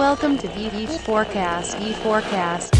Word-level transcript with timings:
Welcome 0.00 0.38
to 0.38 0.48
the 0.48 0.70
E4cast. 0.70 1.76
E4cast. 1.76 2.70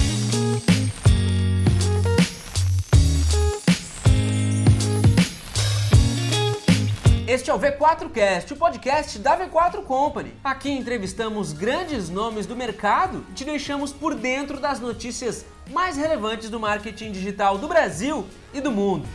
Este 7.29 7.51
é 7.51 7.54
o 7.54 7.59
V4Cast, 7.59 8.53
o 8.53 8.56
podcast 8.56 9.19
da 9.19 9.38
V4 9.38 9.83
Company. 9.85 10.33
Aqui 10.43 10.71
entrevistamos 10.71 11.53
grandes 11.53 12.09
nomes 12.09 12.46
do 12.46 12.56
mercado 12.56 13.22
e 13.28 13.34
te 13.34 13.44
deixamos 13.44 13.92
por 13.92 14.14
dentro 14.14 14.58
das 14.58 14.80
notícias 14.80 15.44
mais 15.71 15.98
relevantes 15.98 16.48
do 16.48 16.59
marketing 16.59 17.12
digital 17.12 17.59
do 17.59 17.68
Brasil 17.68 18.27
e 18.55 18.62
do 18.62 18.73
mundo. 18.73 19.06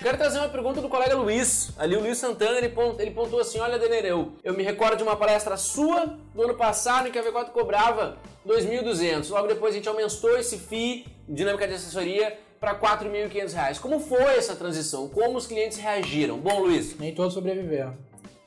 Quero 0.00 0.16
trazer 0.16 0.38
uma 0.38 0.48
pergunta 0.48 0.80
do 0.80 0.88
colega 0.88 1.14
Luiz. 1.14 1.72
Ali 1.76 1.94
o 1.94 2.00
Luiz 2.00 2.16
Santana, 2.16 2.56
ele, 2.56 2.70
pont, 2.70 2.98
ele 2.98 3.10
pontuou 3.10 3.42
assim, 3.42 3.58
olha 3.60 3.78
Denereu, 3.78 4.32
eu 4.42 4.54
me 4.54 4.62
recordo 4.62 4.96
de 4.96 5.02
uma 5.02 5.14
palestra 5.14 5.58
sua 5.58 6.06
do 6.34 6.42
ano 6.42 6.54
passado 6.54 7.08
em 7.08 7.12
que 7.12 7.18
a 7.18 7.22
V4 7.22 7.50
cobrava 7.50 8.16
2.200. 8.48 9.28
Logo 9.28 9.46
depois 9.46 9.74
a 9.74 9.76
gente 9.76 9.88
aumentou 9.90 10.38
esse 10.38 10.56
FII, 10.56 11.06
dinâmica 11.28 11.68
de 11.68 11.74
assessoria, 11.74 12.38
para 12.58 12.74
4.500 12.74 13.52
reais. 13.52 13.78
Como 13.78 14.00
foi 14.00 14.36
essa 14.36 14.56
transição? 14.56 15.06
Como 15.06 15.36
os 15.36 15.46
clientes 15.46 15.76
reagiram? 15.76 16.38
Bom, 16.38 16.60
Luiz, 16.60 16.96
Nem 16.98 17.14
todos 17.14 17.34
sobreviveram. 17.34 17.94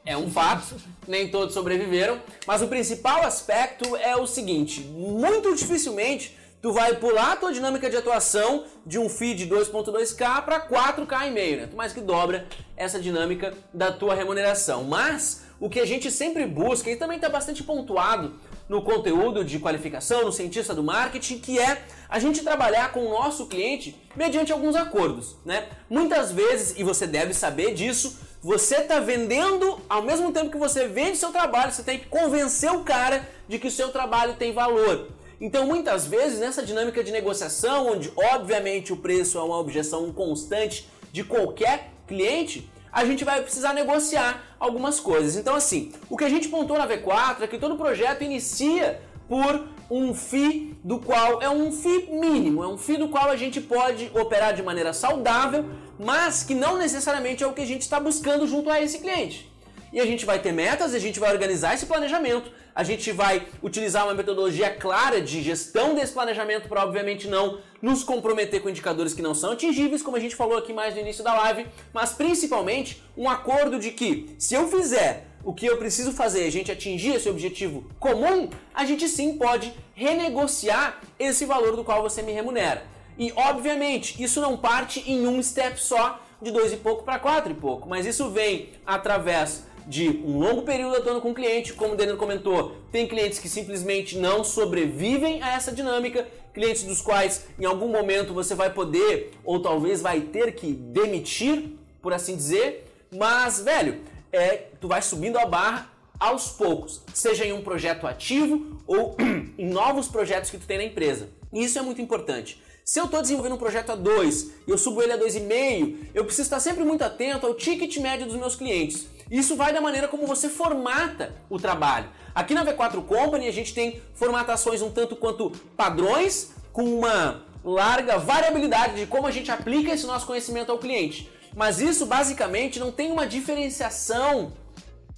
é 0.05 0.17
um 0.17 0.31
fato, 0.31 0.75
nem 1.07 1.29
todos 1.29 1.53
sobreviveram, 1.53 2.19
mas 2.47 2.63
o 2.63 2.67
principal 2.67 3.23
aspecto 3.23 3.95
é 3.95 4.15
o 4.15 4.25
seguinte: 4.25 4.81
muito 4.81 5.55
dificilmente 5.55 6.35
tu 6.63 6.71
vai 6.71 6.95
pular 6.95 7.33
a 7.33 7.35
tua 7.35 7.51
dinâmica 7.51 7.89
de 7.89 7.97
atuação 7.97 8.63
de 8.85 8.97
um 8.97 9.09
feed 9.09 9.45
de 9.45 9.53
2.2K 9.53 10.43
para 10.43 10.65
4K 10.65 11.27
e 11.27 11.31
meio, 11.31 11.57
né? 11.57 11.67
Tu 11.67 11.75
mais 11.75 11.91
que 11.91 11.99
dobra 11.99 12.47
essa 12.77 13.01
dinâmica 13.01 13.53
da 13.73 13.91
tua 13.91 14.15
remuneração. 14.15 14.85
Mas 14.85 15.43
o 15.59 15.69
que 15.69 15.81
a 15.81 15.85
gente 15.85 16.09
sempre 16.09 16.45
busca 16.47 16.89
e 16.89 16.95
também 16.95 17.17
está 17.17 17.27
bastante 17.27 17.61
pontuado 17.63 18.35
no 18.69 18.81
conteúdo 18.81 19.43
de 19.43 19.59
qualificação, 19.59 20.23
no 20.23 20.31
cientista 20.31 20.73
do 20.73 20.81
marketing, 20.81 21.39
que 21.39 21.59
é 21.59 21.83
a 22.07 22.17
gente 22.17 22.41
trabalhar 22.41 22.93
com 22.93 23.05
o 23.05 23.09
nosso 23.09 23.47
cliente 23.47 24.01
mediante 24.15 24.53
alguns 24.53 24.77
acordos, 24.77 25.35
né? 25.43 25.67
Muitas 25.89 26.31
vezes, 26.31 26.79
e 26.79 26.83
você 26.83 27.05
deve 27.05 27.33
saber 27.33 27.73
disso, 27.73 28.17
você 28.41 28.77
está 28.77 29.01
vendendo, 29.01 29.81
ao 29.89 30.01
mesmo 30.01 30.31
tempo 30.31 30.49
que 30.49 30.57
você 30.57 30.87
vende 30.87 31.17
seu 31.17 31.33
trabalho, 31.33 31.73
você 31.73 31.83
tem 31.83 31.99
que 31.99 32.07
convencer 32.07 32.71
o 32.71 32.85
cara 32.85 33.27
de 33.49 33.59
que 33.59 33.67
o 33.67 33.71
seu 33.71 33.89
trabalho 33.89 34.35
tem 34.35 34.53
valor. 34.53 35.09
Então, 35.43 35.67
muitas 35.67 36.07
vezes, 36.07 36.39
nessa 36.39 36.63
dinâmica 36.63 37.03
de 37.03 37.11
negociação, 37.11 37.91
onde 37.91 38.09
obviamente 38.15 38.93
o 38.93 38.95
preço 38.95 39.37
é 39.37 39.43
uma 39.43 39.59
objeção 39.59 40.09
constante 40.13 40.87
de 41.11 41.21
qualquer 41.21 41.91
cliente, 42.07 42.71
a 42.89 43.03
gente 43.03 43.25
vai 43.25 43.41
precisar 43.41 43.73
negociar 43.73 44.55
algumas 44.57 45.01
coisas. 45.01 45.35
Então, 45.35 45.53
assim, 45.53 45.91
o 46.09 46.15
que 46.15 46.23
a 46.23 46.29
gente 46.29 46.47
pontuou 46.47 46.79
na 46.79 46.87
V4 46.87 47.41
é 47.41 47.47
que 47.47 47.57
todo 47.57 47.75
projeto 47.75 48.23
inicia 48.23 49.01
por 49.27 49.67
um 49.91 50.13
FII 50.13 50.77
do 50.81 50.97
qual 50.97 51.41
é 51.41 51.49
um 51.49 51.73
FII 51.73 52.07
mínimo, 52.13 52.63
é 52.63 52.67
um 52.69 52.77
FII 52.77 52.99
do 52.99 53.09
qual 53.09 53.29
a 53.29 53.35
gente 53.35 53.59
pode 53.59 54.09
operar 54.13 54.53
de 54.53 54.63
maneira 54.63 54.93
saudável, 54.93 55.65
mas 55.99 56.43
que 56.43 56.55
não 56.55 56.77
necessariamente 56.77 57.43
é 57.43 57.47
o 57.47 57.51
que 57.51 57.61
a 57.61 57.67
gente 57.67 57.81
está 57.81 57.99
buscando 57.99 58.47
junto 58.47 58.69
a 58.69 58.79
esse 58.81 58.99
cliente. 58.99 59.52
E 59.93 59.99
a 59.99 60.05
gente 60.07 60.25
vai 60.25 60.39
ter 60.39 60.51
metas, 60.51 60.95
a 60.95 60.99
gente 60.99 61.19
vai 61.19 61.31
organizar 61.31 61.75
esse 61.75 61.85
planejamento, 61.85 62.51
a 62.73 62.83
gente 62.83 63.11
vai 63.11 63.47
utilizar 63.61 64.05
uma 64.05 64.15
metodologia 64.15 64.71
clara 64.71 65.21
de 65.21 65.39
gestão 65.43 65.93
desse 65.93 66.11
planejamento 66.11 66.67
para, 66.67 66.83
obviamente, 66.83 67.27
não 67.27 67.59
nos 67.79 68.03
comprometer 68.03 68.59
com 68.59 68.69
indicadores 68.69 69.13
que 69.13 69.21
não 69.21 69.35
são 69.35 69.51
atingíveis, 69.51 70.01
como 70.01 70.17
a 70.17 70.19
gente 70.19 70.35
falou 70.35 70.57
aqui 70.57 70.73
mais 70.73 70.95
no 70.95 71.01
início 71.01 71.23
da 71.23 71.35
live, 71.35 71.67
mas 71.93 72.11
principalmente 72.11 73.03
um 73.15 73.29
acordo 73.29 73.77
de 73.77 73.91
que 73.91 74.35
se 74.39 74.55
eu 74.55 74.67
fizer 74.67 75.27
o 75.43 75.53
que 75.53 75.67
eu 75.67 75.77
preciso 75.77 76.11
fazer, 76.11 76.45
a 76.45 76.51
gente 76.51 76.71
atingir 76.71 77.13
esse 77.13 77.29
objetivo 77.29 77.87
comum, 77.99 78.49
a 78.73 78.85
gente 78.85 79.07
sim 79.07 79.37
pode 79.37 79.71
renegociar 79.93 81.01
esse 81.19 81.45
valor 81.45 81.75
do 81.75 81.83
qual 81.83 82.01
você 82.01 82.23
me 82.23 82.31
remunera. 82.31 82.83
E 83.15 83.31
obviamente, 83.35 84.21
isso 84.23 84.41
não 84.41 84.57
parte 84.57 85.03
em 85.05 85.27
um 85.27 85.43
step 85.43 85.79
só 85.79 86.19
de 86.41 86.49
dois 86.49 86.73
e 86.73 86.77
pouco 86.77 87.03
para 87.03 87.19
quatro 87.19 87.51
e 87.51 87.55
pouco, 87.55 87.87
mas 87.87 88.07
isso 88.07 88.31
vem 88.31 88.71
através 88.85 89.71
de 89.87 90.09
um 90.25 90.37
longo 90.37 90.63
período 90.63 90.97
atuando 90.97 91.21
com 91.21 91.31
o 91.31 91.33
cliente, 91.33 91.73
como 91.73 91.93
o 91.93 91.97
Daniel 91.97 92.17
comentou, 92.17 92.75
tem 92.91 93.07
clientes 93.07 93.39
que 93.39 93.49
simplesmente 93.49 94.17
não 94.17 94.43
sobrevivem 94.43 95.41
a 95.41 95.53
essa 95.53 95.71
dinâmica, 95.71 96.27
clientes 96.53 96.83
dos 96.83 97.01
quais 97.01 97.45
em 97.59 97.65
algum 97.65 97.87
momento 97.87 98.33
você 98.33 98.55
vai 98.55 98.71
poder 98.71 99.31
ou 99.43 99.61
talvez 99.61 100.01
vai 100.01 100.21
ter 100.21 100.53
que 100.53 100.71
demitir, 100.71 101.71
por 102.01 102.13
assim 102.13 102.35
dizer, 102.35 102.85
mas 103.15 103.59
velho, 103.61 104.01
é, 104.31 104.67
tu 104.79 104.87
vai 104.87 105.01
subindo 105.01 105.37
a 105.37 105.45
barra 105.45 105.91
aos 106.19 106.49
poucos, 106.49 107.01
seja 107.13 107.45
em 107.45 107.53
um 107.53 107.61
projeto 107.61 108.07
ativo 108.07 108.81
ou 108.87 109.15
em 109.57 109.67
novos 109.67 110.07
projetos 110.07 110.49
que 110.49 110.57
tu 110.57 110.65
tem 110.65 110.77
na 110.77 110.83
empresa. 110.85 111.29
Isso 111.51 111.77
é 111.77 111.81
muito 111.81 112.01
importante. 112.01 112.61
Se 112.85 112.99
eu 112.99 113.05
estou 113.05 113.21
desenvolvendo 113.21 113.55
um 113.55 113.57
projeto 113.57 113.91
a 113.91 113.95
2 113.95 114.51
e 114.67 114.71
eu 114.71 114.77
subo 114.77 115.01
ele 115.01 115.13
a 115.13 115.17
2,5, 115.17 116.09
eu 116.13 116.25
preciso 116.25 116.47
estar 116.47 116.59
sempre 116.59 116.83
muito 116.83 117.01
atento 117.01 117.45
ao 117.45 117.53
ticket 117.53 117.95
médio 117.97 118.27
dos 118.27 118.35
meus 118.35 118.55
clientes. 118.55 119.07
Isso 119.29 119.55
vai 119.55 119.73
da 119.73 119.81
maneira 119.81 120.07
como 120.07 120.27
você 120.27 120.49
formata 120.49 121.33
o 121.49 121.59
trabalho. 121.59 122.09
Aqui 122.33 122.53
na 122.53 122.65
V4 122.65 123.03
Company 123.05 123.47
a 123.47 123.51
gente 123.51 123.73
tem 123.73 124.01
formatações 124.13 124.81
um 124.81 124.91
tanto 124.91 125.15
quanto 125.15 125.51
padrões, 125.77 126.51
com 126.71 126.83
uma 126.83 127.43
larga 127.63 128.17
variabilidade 128.17 128.95
de 128.95 129.05
como 129.05 129.27
a 129.27 129.31
gente 129.31 129.51
aplica 129.51 129.93
esse 129.93 130.05
nosso 130.05 130.25
conhecimento 130.25 130.71
ao 130.71 130.77
cliente. 130.77 131.29
Mas 131.55 131.79
isso 131.79 132.05
basicamente 132.05 132.79
não 132.79 132.91
tem 132.91 133.11
uma 133.11 133.27
diferenciação 133.27 134.53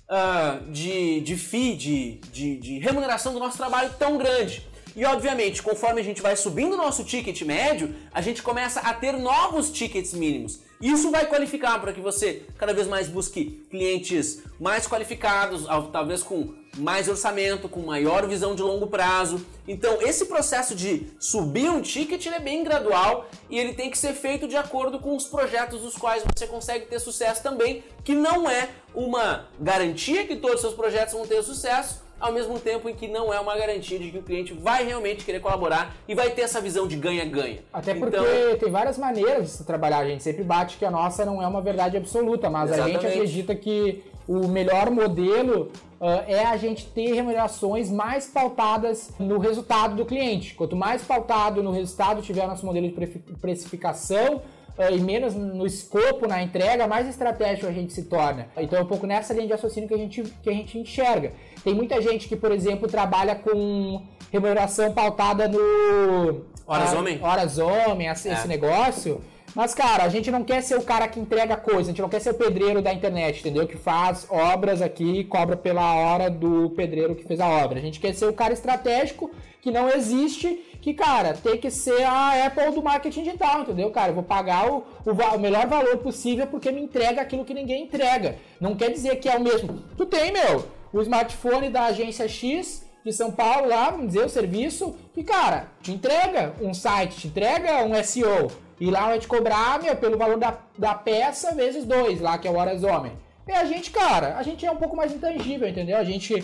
uh, 0.09 0.69
de, 0.71 1.21
de 1.21 1.35
fee, 1.35 1.75
de, 1.75 2.15
de, 2.31 2.57
de 2.57 2.79
remuneração 2.79 3.33
do 3.33 3.39
nosso 3.39 3.57
trabalho 3.57 3.93
tão 3.97 4.17
grande. 4.17 4.67
E 4.95 5.03
obviamente, 5.05 5.61
conforme 5.61 5.99
a 5.99 6.03
gente 6.03 6.21
vai 6.21 6.35
subindo 6.35 6.73
o 6.73 6.77
nosso 6.77 7.03
ticket 7.03 7.41
médio, 7.41 7.93
a 8.13 8.21
gente 8.21 8.41
começa 8.41 8.79
a 8.79 8.93
ter 8.93 9.13
novos 9.13 9.69
tickets 9.69 10.13
mínimos. 10.13 10.59
Isso 10.81 11.09
vai 11.09 11.25
qualificar 11.25 11.79
para 11.79 11.93
que 11.93 12.01
você 12.01 12.43
cada 12.57 12.73
vez 12.73 12.87
mais 12.87 13.07
busque 13.07 13.65
clientes 13.69 14.43
mais 14.59 14.87
qualificados, 14.87 15.65
talvez 15.91 16.21
com 16.21 16.53
mais 16.77 17.07
orçamento, 17.07 17.69
com 17.69 17.79
maior 17.81 18.27
visão 18.27 18.53
de 18.53 18.61
longo 18.61 18.87
prazo. 18.87 19.45
Então, 19.67 20.01
esse 20.01 20.25
processo 20.25 20.75
de 20.75 21.07
subir 21.19 21.69
um 21.69 21.81
ticket 21.81 22.25
é 22.27 22.39
bem 22.39 22.63
gradual 22.63 23.29
e 23.49 23.57
ele 23.57 23.73
tem 23.73 23.89
que 23.89 23.97
ser 23.97 24.13
feito 24.13 24.47
de 24.47 24.57
acordo 24.57 24.99
com 24.99 25.15
os 25.15 25.25
projetos 25.25 25.81
dos 25.81 25.95
quais 25.95 26.23
você 26.23 26.45
consegue 26.45 26.85
ter 26.85 26.99
sucesso 26.99 27.41
também, 27.41 27.83
que 28.03 28.13
não 28.13 28.49
é 28.49 28.69
uma 28.93 29.47
garantia 29.59 30.27
que 30.27 30.35
todos 30.35 30.55
os 30.55 30.61
seus 30.61 30.73
projetos 30.73 31.13
vão 31.13 31.25
ter 31.25 31.41
sucesso, 31.43 32.04
ao 32.19 32.31
mesmo 32.31 32.59
tempo 32.59 32.89
em 32.89 32.95
que 32.95 33.07
não 33.07 33.33
é 33.33 33.39
uma 33.39 33.55
garantia 33.57 33.99
de 33.99 34.09
que 34.11 34.17
o 34.17 34.23
cliente 34.23 34.53
vai 34.53 34.85
realmente 34.85 35.23
querer 35.25 35.39
colaborar 35.39 35.95
e 36.07 36.15
vai 36.15 36.29
ter 36.31 36.41
essa 36.41 36.61
visão 36.61 36.87
de 36.87 36.95
ganha-ganha. 36.95 37.59
Até 37.73 37.93
porque 37.93 38.15
Então, 38.17 38.57
tem 38.59 38.71
várias 38.71 38.97
maneiras 38.97 39.43
de 39.43 39.49
se 39.49 39.63
trabalhar. 39.63 39.99
A 39.99 40.07
gente 40.07 40.23
sempre 40.23 40.43
bate 40.43 40.77
que 40.77 40.85
a 40.85 40.91
nossa 40.91 41.25
não 41.25 41.41
é 41.41 41.47
uma 41.47 41.61
verdade 41.61 41.97
absoluta, 41.97 42.49
mas 42.49 42.71
a 42.71 42.75
gente 42.75 42.89
Exatamente. 42.91 43.07
acredita 43.07 43.55
que 43.55 44.03
o 44.27 44.47
melhor 44.47 44.89
modelo 44.89 45.71
ah, 46.01 46.23
é 46.27 46.45
a 46.45 46.57
gente 46.57 46.85
ter 46.87 47.13
remunerações 47.13 47.91
mais 47.91 48.27
pautadas 48.27 49.11
no 49.19 49.37
resultado 49.37 49.95
do 49.95 50.05
cliente. 50.05 50.53
Quanto 50.55 50.75
mais 50.75 51.03
pautado 51.03 51.61
no 51.61 51.71
resultado 51.71 52.21
tiver 52.21 52.47
nosso 52.47 52.65
modelo 52.65 52.87
de 52.87 53.11
precificação, 53.39 54.41
e 54.77 54.99
menos 54.99 55.33
no 55.33 55.65
escopo, 55.65 56.27
na 56.27 56.43
entrega, 56.43 56.87
mais 56.87 57.07
estratégico 57.07 57.67
a 57.67 57.71
gente 57.71 57.93
se 57.93 58.03
torna. 58.03 58.47
Então 58.57 58.77
é 58.77 58.81
um 58.81 58.85
pouco 58.85 59.07
nessa 59.07 59.33
linha 59.33 59.47
de 59.47 59.53
raciocínio 59.53 59.87
que 59.87 59.95
a 59.95 59.97
gente, 59.97 60.23
que 60.43 60.49
a 60.49 60.53
gente 60.53 60.77
enxerga. 60.77 61.31
Tem 61.63 61.73
muita 61.73 62.01
gente 62.01 62.27
que, 62.27 62.35
por 62.35 62.51
exemplo, 62.51 62.87
trabalha 62.87 63.35
com 63.35 64.01
remuneração 64.31 64.93
pautada 64.93 65.47
no... 65.47 66.43
Horas 66.67 66.93
ah, 66.93 66.99
homem? 66.99 67.19
Horas 67.21 67.57
homem, 67.57 68.07
esse, 68.07 68.27
É. 68.27 68.33
esse 68.33 68.47
negócio. 68.47 69.21
Mas, 69.55 69.73
cara, 69.73 70.03
a 70.03 70.09
gente 70.09 70.29
não 70.29 70.43
quer 70.43 70.61
ser 70.61 70.75
o 70.75 70.83
cara 70.83 71.07
que 71.07 71.17
entrega 71.17 71.55
coisa, 71.55 71.83
a 71.83 71.93
gente 71.93 72.01
não 72.01 72.09
quer 72.09 72.19
ser 72.19 72.31
o 72.31 72.33
pedreiro 72.33 72.81
da 72.81 72.93
internet, 72.93 73.39
entendeu? 73.39 73.65
Que 73.65 73.77
faz 73.77 74.27
obras 74.29 74.81
aqui 74.81 75.19
e 75.19 75.23
cobra 75.23 75.55
pela 75.55 75.95
hora 75.95 76.29
do 76.29 76.71
pedreiro 76.71 77.15
que 77.15 77.23
fez 77.23 77.39
a 77.39 77.47
obra. 77.47 77.79
A 77.79 77.81
gente 77.81 78.01
quer 78.01 78.13
ser 78.13 78.25
o 78.25 78.33
cara 78.33 78.51
estratégico 78.51 79.31
que 79.61 79.71
não 79.71 79.89
existe, 79.89 80.61
que, 80.81 80.93
cara, 80.93 81.33
tem 81.33 81.57
que 81.57 81.71
ser 81.71 82.03
a 82.03 82.45
Apple 82.45 82.71
do 82.71 82.83
marketing 82.83 83.23
digital, 83.23 83.61
entendeu, 83.61 83.89
cara? 83.91 84.09
Eu 84.09 84.15
vou 84.15 84.23
pagar 84.23 84.69
o, 84.69 84.83
o, 85.05 85.11
o 85.11 85.39
melhor 85.39 85.67
valor 85.67 85.97
possível 85.99 86.45
porque 86.47 86.69
me 86.69 86.81
entrega 86.81 87.21
aquilo 87.21 87.45
que 87.45 87.53
ninguém 87.53 87.85
entrega. 87.85 88.35
Não 88.59 88.75
quer 88.75 88.91
dizer 88.91 89.15
que 89.21 89.29
é 89.29 89.37
o 89.37 89.41
mesmo. 89.41 89.81
Tu 89.95 90.05
tem, 90.05 90.33
meu, 90.33 90.67
o 90.91 91.01
smartphone 91.01 91.69
da 91.69 91.85
agência 91.85 92.27
X 92.27 92.85
de 93.05 93.13
São 93.13 93.31
Paulo 93.31 93.69
lá, 93.69 93.89
vamos 93.89 94.07
dizer, 94.07 94.25
o 94.25 94.29
serviço, 94.29 94.97
que, 95.13 95.23
cara, 95.23 95.67
te 95.81 95.93
entrega 95.93 96.53
um 96.61 96.73
site, 96.73 97.21
te 97.21 97.27
entrega 97.27 97.85
um 97.85 98.03
SEO. 98.03 98.64
E 98.79 98.91
lá 98.91 99.07
vai 99.07 99.19
te 99.19 99.27
cobrar, 99.27 99.81
meu, 99.81 99.95
pelo 99.95 100.17
valor 100.17 100.37
da, 100.37 100.57
da 100.77 100.93
peça 100.93 101.53
vezes 101.53 101.85
dois, 101.85 102.19
lá 102.19 102.37
que 102.37 102.47
é 102.47 102.51
o 102.51 102.55
Horas 102.55 102.83
Homem. 102.83 103.13
E 103.47 103.51
a 103.51 103.65
gente, 103.65 103.91
cara, 103.91 104.37
a 104.37 104.43
gente 104.43 104.65
é 104.65 104.71
um 104.71 104.77
pouco 104.77 104.95
mais 104.95 105.13
intangível, 105.13 105.67
entendeu? 105.67 105.97
A 105.97 106.03
gente 106.03 106.43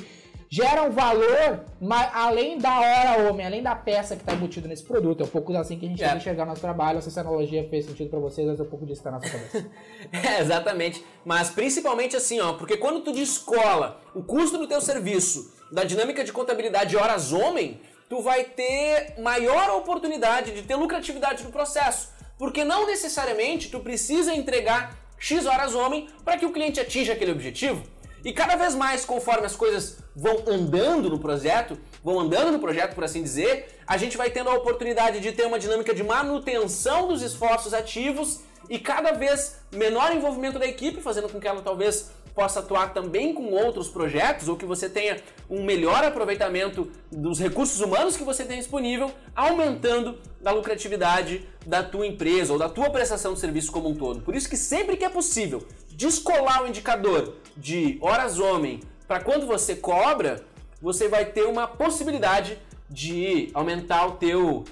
gera 0.49 0.83
um 0.83 0.91
valor 0.91 1.65
mas, 1.79 2.09
além 2.13 2.57
da 2.57 2.79
hora 2.79 3.29
homem, 3.29 3.45
além 3.45 3.63
da 3.63 3.73
peça 3.73 4.15
que 4.15 4.21
está 4.21 4.33
embutido 4.33 4.67
nesse 4.67 4.83
produto. 4.83 5.21
É 5.21 5.23
um 5.23 5.29
pouco 5.29 5.55
assim 5.55 5.79
que 5.79 5.85
a 5.85 5.89
gente 5.89 6.03
é. 6.03 6.05
tem 6.05 6.15
que 6.15 6.21
enxergar 6.21 6.45
nosso 6.45 6.61
trabalho. 6.61 6.95
Não 6.95 7.01
sei 7.01 7.11
se 7.11 7.17
a 7.17 7.21
analogia 7.21 7.67
fez 7.69 7.85
sentido 7.85 8.09
para 8.09 8.19
vocês, 8.19 8.45
mas 8.45 8.59
é 8.59 8.63
um 8.63 8.67
pouco 8.67 8.85
disso 8.85 9.01
que 9.01 9.05
tá 9.05 9.11
na 9.11 9.17
nossa 9.17 9.29
cabeça. 9.29 9.65
é, 10.11 10.41
exatamente. 10.41 11.03
Mas 11.25 11.49
principalmente 11.49 12.15
assim, 12.17 12.39
ó, 12.39 12.53
porque 12.53 12.77
quando 12.77 13.01
tu 13.01 13.13
descola 13.13 13.99
o 14.13 14.21
custo 14.21 14.57
do 14.57 14.67
teu 14.67 14.81
serviço 14.81 15.53
da 15.71 15.85
dinâmica 15.85 16.23
de 16.23 16.33
contabilidade 16.33 16.97
horas 16.97 17.31
homem, 17.31 17.79
tu 18.09 18.21
vai 18.21 18.43
ter 18.43 19.15
maior 19.19 19.69
oportunidade 19.77 20.51
de 20.51 20.63
ter 20.63 20.75
lucratividade 20.75 21.43
no 21.43 21.51
processo. 21.51 22.09
Porque 22.41 22.63
não 22.63 22.87
necessariamente 22.87 23.69
tu 23.69 23.81
precisa 23.81 24.33
entregar 24.33 24.97
X 25.19 25.45
horas 25.45 25.75
homem 25.75 26.09
para 26.25 26.39
que 26.39 26.45
o 26.47 26.51
cliente 26.51 26.79
atinja 26.79 27.13
aquele 27.13 27.31
objetivo. 27.31 27.83
E 28.25 28.33
cada 28.33 28.55
vez 28.55 28.73
mais, 28.73 29.05
conforme 29.05 29.45
as 29.45 29.55
coisas 29.55 29.99
vão 30.15 30.43
andando 30.47 31.07
no 31.07 31.19
projeto, 31.19 31.77
vão 32.03 32.19
andando 32.19 32.51
no 32.51 32.57
projeto, 32.57 32.95
por 32.95 33.03
assim 33.03 33.21
dizer, 33.21 33.67
a 33.85 33.95
gente 33.95 34.17
vai 34.17 34.31
tendo 34.31 34.49
a 34.49 34.55
oportunidade 34.55 35.19
de 35.19 35.31
ter 35.33 35.45
uma 35.45 35.59
dinâmica 35.59 35.93
de 35.93 36.01
manutenção 36.01 37.07
dos 37.07 37.21
esforços 37.21 37.75
ativos 37.75 38.39
e 38.67 38.79
cada 38.79 39.11
vez 39.11 39.57
menor 39.71 40.11
envolvimento 40.11 40.57
da 40.57 40.65
equipe, 40.65 40.99
fazendo 40.99 41.29
com 41.29 41.39
que 41.39 41.47
ela 41.47 41.61
talvez 41.61 42.09
possa 42.33 42.59
atuar 42.59 42.93
também 42.93 43.33
com 43.33 43.51
outros 43.51 43.89
projetos 43.89 44.47
ou 44.47 44.55
que 44.55 44.65
você 44.65 44.89
tenha 44.89 45.17
um 45.49 45.63
melhor 45.63 46.03
aproveitamento 46.03 46.89
dos 47.11 47.39
recursos 47.39 47.79
humanos 47.81 48.15
que 48.15 48.23
você 48.23 48.45
tem 48.45 48.57
disponível, 48.57 49.11
aumentando 49.35 50.17
a 50.43 50.51
lucratividade 50.51 51.45
da 51.65 51.83
tua 51.83 52.07
empresa 52.07 52.53
ou 52.53 52.59
da 52.59 52.69
tua 52.69 52.89
prestação 52.89 53.33
de 53.33 53.39
serviço 53.39 53.71
como 53.71 53.89
um 53.89 53.95
todo. 53.95 54.21
Por 54.21 54.35
isso 54.35 54.49
que 54.49 54.57
sempre 54.57 54.97
que 54.97 55.05
é 55.05 55.09
possível 55.09 55.65
descolar 55.89 56.63
o 56.63 56.67
indicador 56.67 57.35
de 57.55 57.99
horas 58.01 58.39
homem 58.39 58.79
para 59.07 59.19
quando 59.19 59.45
você 59.45 59.75
cobra, 59.75 60.43
você 60.81 61.07
vai 61.07 61.25
ter 61.25 61.43
uma 61.43 61.67
possibilidade 61.67 62.57
de 62.89 63.49
aumentar 63.53 64.07
o 64.07 64.11
teu 64.11 64.63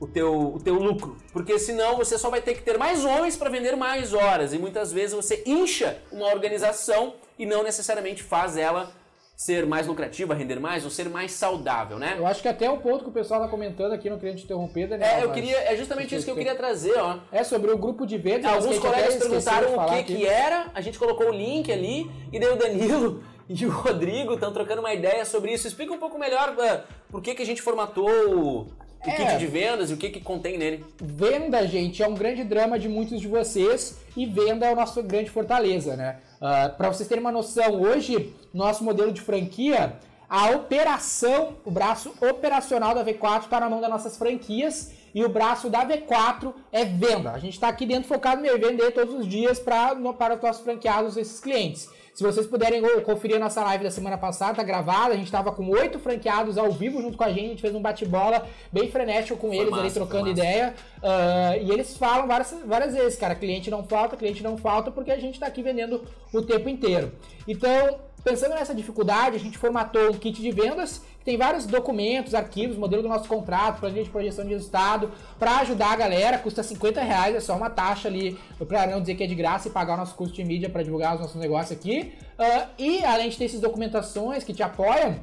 o 0.00 0.06
teu, 0.06 0.54
o 0.54 0.60
teu 0.60 0.74
lucro. 0.74 1.16
Porque 1.32 1.58
senão 1.58 1.96
você 1.96 2.16
só 2.16 2.30
vai 2.30 2.40
ter 2.40 2.54
que 2.54 2.62
ter 2.62 2.78
mais 2.78 3.04
homens 3.04 3.36
para 3.36 3.50
vender 3.50 3.76
mais 3.76 4.12
horas. 4.12 4.52
E 4.52 4.58
muitas 4.58 4.92
vezes 4.92 5.14
você 5.14 5.42
incha 5.46 5.98
uma 6.12 6.26
organização 6.26 7.14
e 7.38 7.44
não 7.44 7.62
necessariamente 7.62 8.22
faz 8.22 8.56
ela 8.56 8.92
ser 9.38 9.64
mais 9.64 9.86
lucrativa, 9.86 10.34
render 10.34 10.58
mais 10.58 10.84
ou 10.84 10.90
ser 10.90 11.08
mais 11.08 11.30
saudável, 11.30 11.96
né? 11.96 12.16
Eu 12.18 12.26
acho 12.26 12.42
que 12.42 12.48
até 12.48 12.68
o 12.68 12.78
ponto 12.78 13.04
que 13.04 13.10
o 13.10 13.12
pessoal 13.12 13.40
está 13.40 13.48
comentando 13.48 13.92
aqui, 13.92 14.10
não 14.10 14.18
queria 14.18 14.34
te 14.34 14.42
interromper, 14.42 14.88
Daniel. 14.88 15.08
É, 15.08 15.22
eu 15.22 15.30
queria, 15.30 15.56
é 15.58 15.76
justamente 15.76 16.12
isso 16.12 16.24
que 16.24 16.30
eu 16.32 16.34
queria 16.34 16.56
trazer, 16.56 16.98
ó. 16.98 17.18
É 17.30 17.44
sobre 17.44 17.70
o 17.70 17.78
grupo 17.78 18.04
de 18.04 18.18
vendas. 18.18 18.50
Alguns 18.50 18.80
colegas 18.80 19.14
perguntaram 19.14 19.76
o 19.76 19.86
que, 19.90 20.02
que 20.02 20.26
era, 20.26 20.72
a 20.74 20.80
gente 20.80 20.98
colocou 20.98 21.28
o 21.28 21.32
link 21.32 21.70
ali, 21.70 22.10
e 22.32 22.40
daí 22.40 22.52
o 22.52 22.56
Danilo 22.56 23.22
e 23.48 23.64
o 23.64 23.70
Rodrigo 23.70 24.34
estão 24.34 24.52
trocando 24.52 24.80
uma 24.80 24.92
ideia 24.92 25.24
sobre 25.24 25.52
isso. 25.52 25.68
Explica 25.68 25.92
um 25.92 25.98
pouco 25.98 26.18
melhor 26.18 26.56
uh, 26.58 26.82
por 27.08 27.22
que, 27.22 27.32
que 27.32 27.42
a 27.42 27.46
gente 27.46 27.62
formatou 27.62 28.66
o 29.08 29.12
é. 29.12 29.16
kit 29.16 29.38
de 29.38 29.46
vendas 29.46 29.90
e 29.90 29.94
o 29.94 29.96
que, 29.96 30.10
que 30.10 30.20
contém 30.20 30.58
nele. 30.58 30.84
Venda, 31.00 31.66
gente, 31.66 32.02
é 32.02 32.08
um 32.08 32.14
grande 32.14 32.44
drama 32.44 32.78
de 32.78 32.88
muitos 32.88 33.20
de 33.20 33.28
vocês 33.28 33.98
e 34.16 34.26
venda 34.26 34.66
é 34.66 34.72
o 34.72 34.76
nosso 34.76 35.02
grande 35.02 35.30
fortaleza, 35.30 35.96
né? 35.96 36.16
Uh, 36.40 36.44
ah, 36.44 36.74
Para 36.76 36.88
vocês 36.88 37.08
terem 37.08 37.22
uma 37.22 37.32
noção, 37.32 37.80
hoje, 37.80 38.34
nosso 38.52 38.84
modelo 38.84 39.12
de 39.12 39.20
franquia, 39.20 39.94
a 40.28 40.50
operação, 40.50 41.54
o 41.64 41.70
braço 41.70 42.12
operacional 42.20 42.94
da 42.94 43.04
V4 43.04 43.44
está 43.44 43.60
na 43.60 43.70
mão 43.70 43.80
das 43.80 43.90
nossas 43.90 44.16
franquias 44.16 44.92
e 45.14 45.24
o 45.24 45.28
braço 45.28 45.70
da 45.70 45.86
V4 45.86 46.52
é 46.70 46.84
venda. 46.84 47.32
A 47.32 47.38
gente 47.38 47.54
está 47.54 47.68
aqui 47.68 47.86
dentro 47.86 48.08
focado 48.08 48.44
em 48.44 48.58
vender 48.58 48.92
todos 48.92 49.14
os 49.14 49.26
dias 49.26 49.58
pra, 49.58 49.94
no, 49.94 50.12
para 50.12 50.34
os 50.34 50.42
nossos 50.42 50.62
franqueados, 50.62 51.16
esses 51.16 51.40
clientes. 51.40 51.88
Se 52.18 52.24
vocês 52.24 52.48
puderem 52.48 52.82
conferir 53.04 53.36
a 53.36 53.38
nossa 53.38 53.62
live 53.62 53.84
da 53.84 53.92
semana 53.92 54.18
passada, 54.18 54.56
tá 54.56 54.64
gravada, 54.64 55.14
a 55.14 55.16
gente 55.16 55.30
tava 55.30 55.52
com 55.52 55.68
oito 55.68 56.00
franqueados 56.00 56.58
ao 56.58 56.72
vivo 56.72 57.00
junto 57.00 57.16
com 57.16 57.22
a 57.22 57.28
gente, 57.28 57.44
a 57.44 57.48
gente 57.50 57.62
fez 57.62 57.72
um 57.72 57.80
bate-bola 57.80 58.44
bem 58.72 58.90
frenético 58.90 59.38
com 59.38 59.54
eles 59.54 59.70
massa, 59.70 59.84
ali, 59.84 59.92
trocando 59.92 60.28
ideia. 60.28 60.74
Uh, 60.96 61.62
e 61.62 61.70
eles 61.70 61.96
falam 61.96 62.26
várias, 62.26 62.56
várias 62.66 62.92
vezes, 62.92 63.16
cara, 63.16 63.36
cliente 63.36 63.70
não 63.70 63.84
falta, 63.84 64.16
cliente 64.16 64.42
não 64.42 64.58
falta, 64.58 64.90
porque 64.90 65.12
a 65.12 65.16
gente 65.16 65.38
tá 65.38 65.46
aqui 65.46 65.62
vendendo 65.62 66.02
o 66.34 66.42
tempo 66.42 66.68
inteiro. 66.68 67.12
Então, 67.46 68.00
Pensando 68.24 68.54
nessa 68.54 68.74
dificuldade, 68.74 69.36
a 69.36 69.38
gente 69.38 69.56
formatou 69.56 70.10
um 70.10 70.14
kit 70.14 70.40
de 70.40 70.50
vendas 70.50 71.02
que 71.18 71.24
tem 71.24 71.36
vários 71.36 71.66
documentos, 71.66 72.34
arquivos, 72.34 72.76
modelo 72.76 73.02
do 73.02 73.08
nosso 73.08 73.28
contrato, 73.28 73.80
planilha 73.80 74.04
de 74.04 74.10
projeção 74.10 74.44
de 74.44 74.52
resultado, 74.52 75.10
para 75.38 75.58
ajudar 75.58 75.92
a 75.92 75.96
galera. 75.96 76.38
Custa 76.38 76.62
50 76.62 77.00
reais, 77.00 77.36
é 77.36 77.40
só 77.40 77.56
uma 77.56 77.70
taxa 77.70 78.08
ali, 78.08 78.38
para 78.66 78.86
não 78.86 79.00
dizer 79.00 79.14
que 79.14 79.22
é 79.22 79.26
de 79.26 79.34
graça 79.34 79.68
e 79.68 79.70
pagar 79.70 79.94
o 79.94 79.96
nosso 79.98 80.14
custo 80.14 80.34
de 80.34 80.44
mídia 80.44 80.68
para 80.68 80.82
divulgar 80.82 81.14
os 81.14 81.20
nossos 81.20 81.40
negócios 81.40 81.78
aqui. 81.78 82.12
Uh, 82.38 82.68
e 82.78 83.04
além 83.04 83.28
de 83.28 83.36
ter 83.36 83.44
essas 83.44 83.60
documentações 83.60 84.44
que 84.44 84.52
te 84.52 84.62
apoiam, 84.62 85.16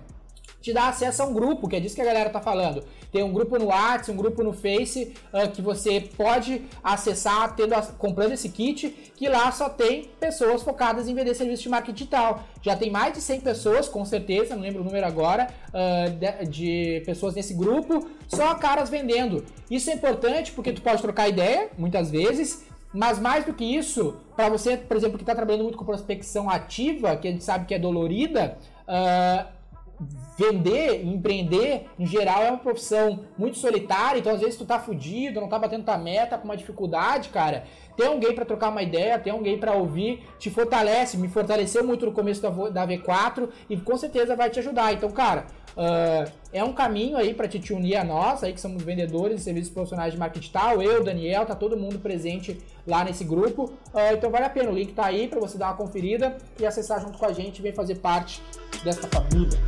te 0.65 0.73
dá 0.73 0.87
acesso 0.87 1.21
a 1.21 1.25
um 1.27 1.33
grupo, 1.33 1.67
que 1.67 1.75
é 1.75 1.79
disso 1.79 1.93
que 1.93 2.01
a 2.01 2.05
galera 2.05 2.27
tá 2.31 2.41
falando. 2.41 2.83
Tem 3.11 3.21
um 3.21 3.31
grupo 3.31 3.59
no 3.59 3.65
WhatsApp, 3.65 4.11
um 4.11 4.15
grupo 4.15 4.43
no 4.43 4.51
Face, 4.51 5.13
uh, 5.31 5.47
que 5.51 5.61
você 5.61 6.01
pode 6.17 6.63
acessar 6.83 7.55
tendo 7.55 7.75
comprando 7.99 8.31
esse 8.31 8.49
kit, 8.49 8.89
que 9.15 9.29
lá 9.29 9.51
só 9.51 9.69
tem 9.69 10.09
pessoas 10.19 10.63
focadas 10.63 11.07
em 11.07 11.13
vender 11.13 11.35
serviços 11.35 11.61
de 11.61 11.69
marketing 11.69 11.93
digital. 11.93 12.43
Já 12.63 12.75
tem 12.75 12.89
mais 12.89 13.13
de 13.13 13.21
100 13.21 13.41
pessoas, 13.41 13.87
com 13.87 14.03
certeza, 14.05 14.55
não 14.55 14.63
lembro 14.63 14.81
o 14.81 14.83
número 14.85 15.05
agora, 15.05 15.49
uh, 15.69 16.09
de, 16.09 16.49
de, 16.49 17.03
pessoas 17.05 17.35
nesse 17.35 17.53
grupo, 17.53 18.09
só 18.27 18.55
caras 18.55 18.89
vendendo. 18.89 19.45
Isso 19.69 19.91
é 19.91 19.93
importante 19.93 20.51
porque 20.51 20.73
tu 20.73 20.81
pode 20.81 20.99
trocar 20.99 21.29
ideia, 21.29 21.69
muitas 21.77 22.09
vezes, 22.09 22.65
mas 22.91 23.19
mais 23.19 23.45
do 23.45 23.53
que 23.53 23.63
isso, 23.63 24.15
para 24.35 24.49
você, 24.49 24.77
por 24.77 24.97
exemplo, 24.97 25.15
que 25.15 25.23
está 25.23 25.35
trabalhando 25.35 25.63
muito 25.63 25.77
com 25.77 25.85
prospecção 25.85 26.49
ativa, 26.49 27.15
que 27.17 27.27
a 27.27 27.31
gente 27.31 27.43
sabe 27.43 27.65
que 27.67 27.75
é 27.75 27.77
dolorida, 27.77 28.57
uh, 28.87 29.54
vender, 30.37 31.05
empreender, 31.05 31.87
em 31.97 32.05
geral, 32.05 32.43
é 32.43 32.49
uma 32.49 32.57
profissão 32.57 33.21
muito 33.37 33.57
solitária, 33.57 34.19
então 34.19 34.33
às 34.33 34.41
vezes 34.41 34.57
tu 34.57 34.65
tá 34.65 34.79
fudido, 34.79 35.39
não 35.39 35.47
tá 35.47 35.57
batendo 35.57 35.85
tua 35.85 35.97
meta, 35.97 36.37
com 36.37 36.45
uma 36.45 36.57
dificuldade, 36.57 37.29
cara. 37.29 37.63
Ter 37.95 38.07
alguém 38.07 38.35
para 38.35 38.43
trocar 38.43 38.69
uma 38.69 38.81
ideia, 38.81 39.17
ter 39.17 39.29
alguém 39.29 39.57
para 39.57 39.73
ouvir, 39.73 40.23
te 40.37 40.49
fortalece, 40.49 41.17
me 41.17 41.29
fortaleceu 41.29 41.83
muito 41.83 42.05
no 42.05 42.11
começo 42.11 42.41
da, 42.41 42.49
da 42.49 42.87
V4 42.87 43.49
e 43.69 43.77
com 43.77 43.95
certeza 43.95 44.35
vai 44.35 44.49
te 44.49 44.59
ajudar. 44.59 44.93
Então, 44.93 45.09
cara, 45.11 45.45
uh, 45.77 46.31
é 46.55 46.63
um 46.63 46.71
caminho 46.71 47.17
aí 47.17 47.33
para 47.33 47.49
te, 47.49 47.73
unir 47.73 47.97
a 47.97 48.03
nós, 48.05 48.41
aí 48.41 48.53
que 48.53 48.61
somos 48.61 48.81
vendedores 48.81 49.41
e 49.41 49.43
serviços 49.43 49.69
profissionais 49.69 50.13
de 50.13 50.17
marketing 50.17 50.51
tal, 50.51 50.81
eu, 50.81 51.03
Daniel, 51.03 51.45
tá 51.45 51.53
todo 51.53 51.75
mundo 51.75 51.99
presente 51.99 52.57
lá 52.87 53.03
nesse 53.03 53.25
grupo. 53.25 53.65
Uh, 53.93 54.13
então 54.13 54.31
vale 54.31 54.45
a 54.45 54.49
pena, 54.49 54.71
o 54.71 54.73
link 54.73 54.93
tá 54.93 55.05
aí 55.05 55.27
para 55.27 55.41
você 55.41 55.57
dar 55.57 55.67
uma 55.67 55.75
conferida 55.75 56.37
e 56.57 56.65
acessar 56.65 57.01
junto 57.01 57.17
com 57.17 57.25
a 57.25 57.33
gente 57.33 57.61
vem 57.61 57.73
fazer 57.73 57.95
parte 57.95 58.41
dessa 58.85 59.05
família. 59.09 59.59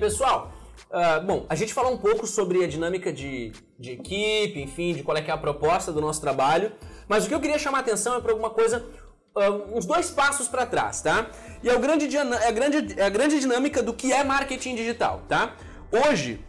Pessoal, 0.00 0.52
uh, 0.90 1.24
bom, 1.24 1.46
a 1.48 1.54
gente 1.54 1.74
falou 1.74 1.92
um 1.92 1.98
pouco 1.98 2.26
sobre 2.26 2.64
a 2.64 2.66
dinâmica 2.66 3.12
de, 3.12 3.52
de 3.78 3.92
equipe, 3.92 4.60
enfim, 4.60 4.94
de 4.94 5.02
qual 5.02 5.16
é, 5.16 5.20
é 5.20 5.30
a 5.30 5.36
proposta 5.36 5.92
do 5.92 6.00
nosso 6.00 6.20
trabalho, 6.20 6.72
mas 7.06 7.24
o 7.24 7.28
que 7.28 7.34
eu 7.34 7.40
queria 7.40 7.58
chamar 7.58 7.78
a 7.78 7.80
atenção 7.82 8.16
é 8.16 8.20
para 8.20 8.32
alguma 8.32 8.50
coisa, 8.50 8.84
uh, 9.36 9.76
uns 9.76 9.84
dois 9.84 10.10
passos 10.10 10.48
para 10.48 10.64
trás, 10.64 11.02
tá? 11.02 11.30
E 11.62 11.68
é, 11.68 11.74
o 11.74 11.78
grande, 11.78 12.16
é, 12.16 12.48
a 12.48 12.50
grande, 12.50 12.98
é 12.98 13.04
a 13.04 13.10
grande 13.10 13.38
dinâmica 13.38 13.82
do 13.82 13.92
que 13.92 14.10
é 14.12 14.24
marketing 14.24 14.74
digital, 14.74 15.22
tá? 15.28 15.54
Hoje, 15.92 16.42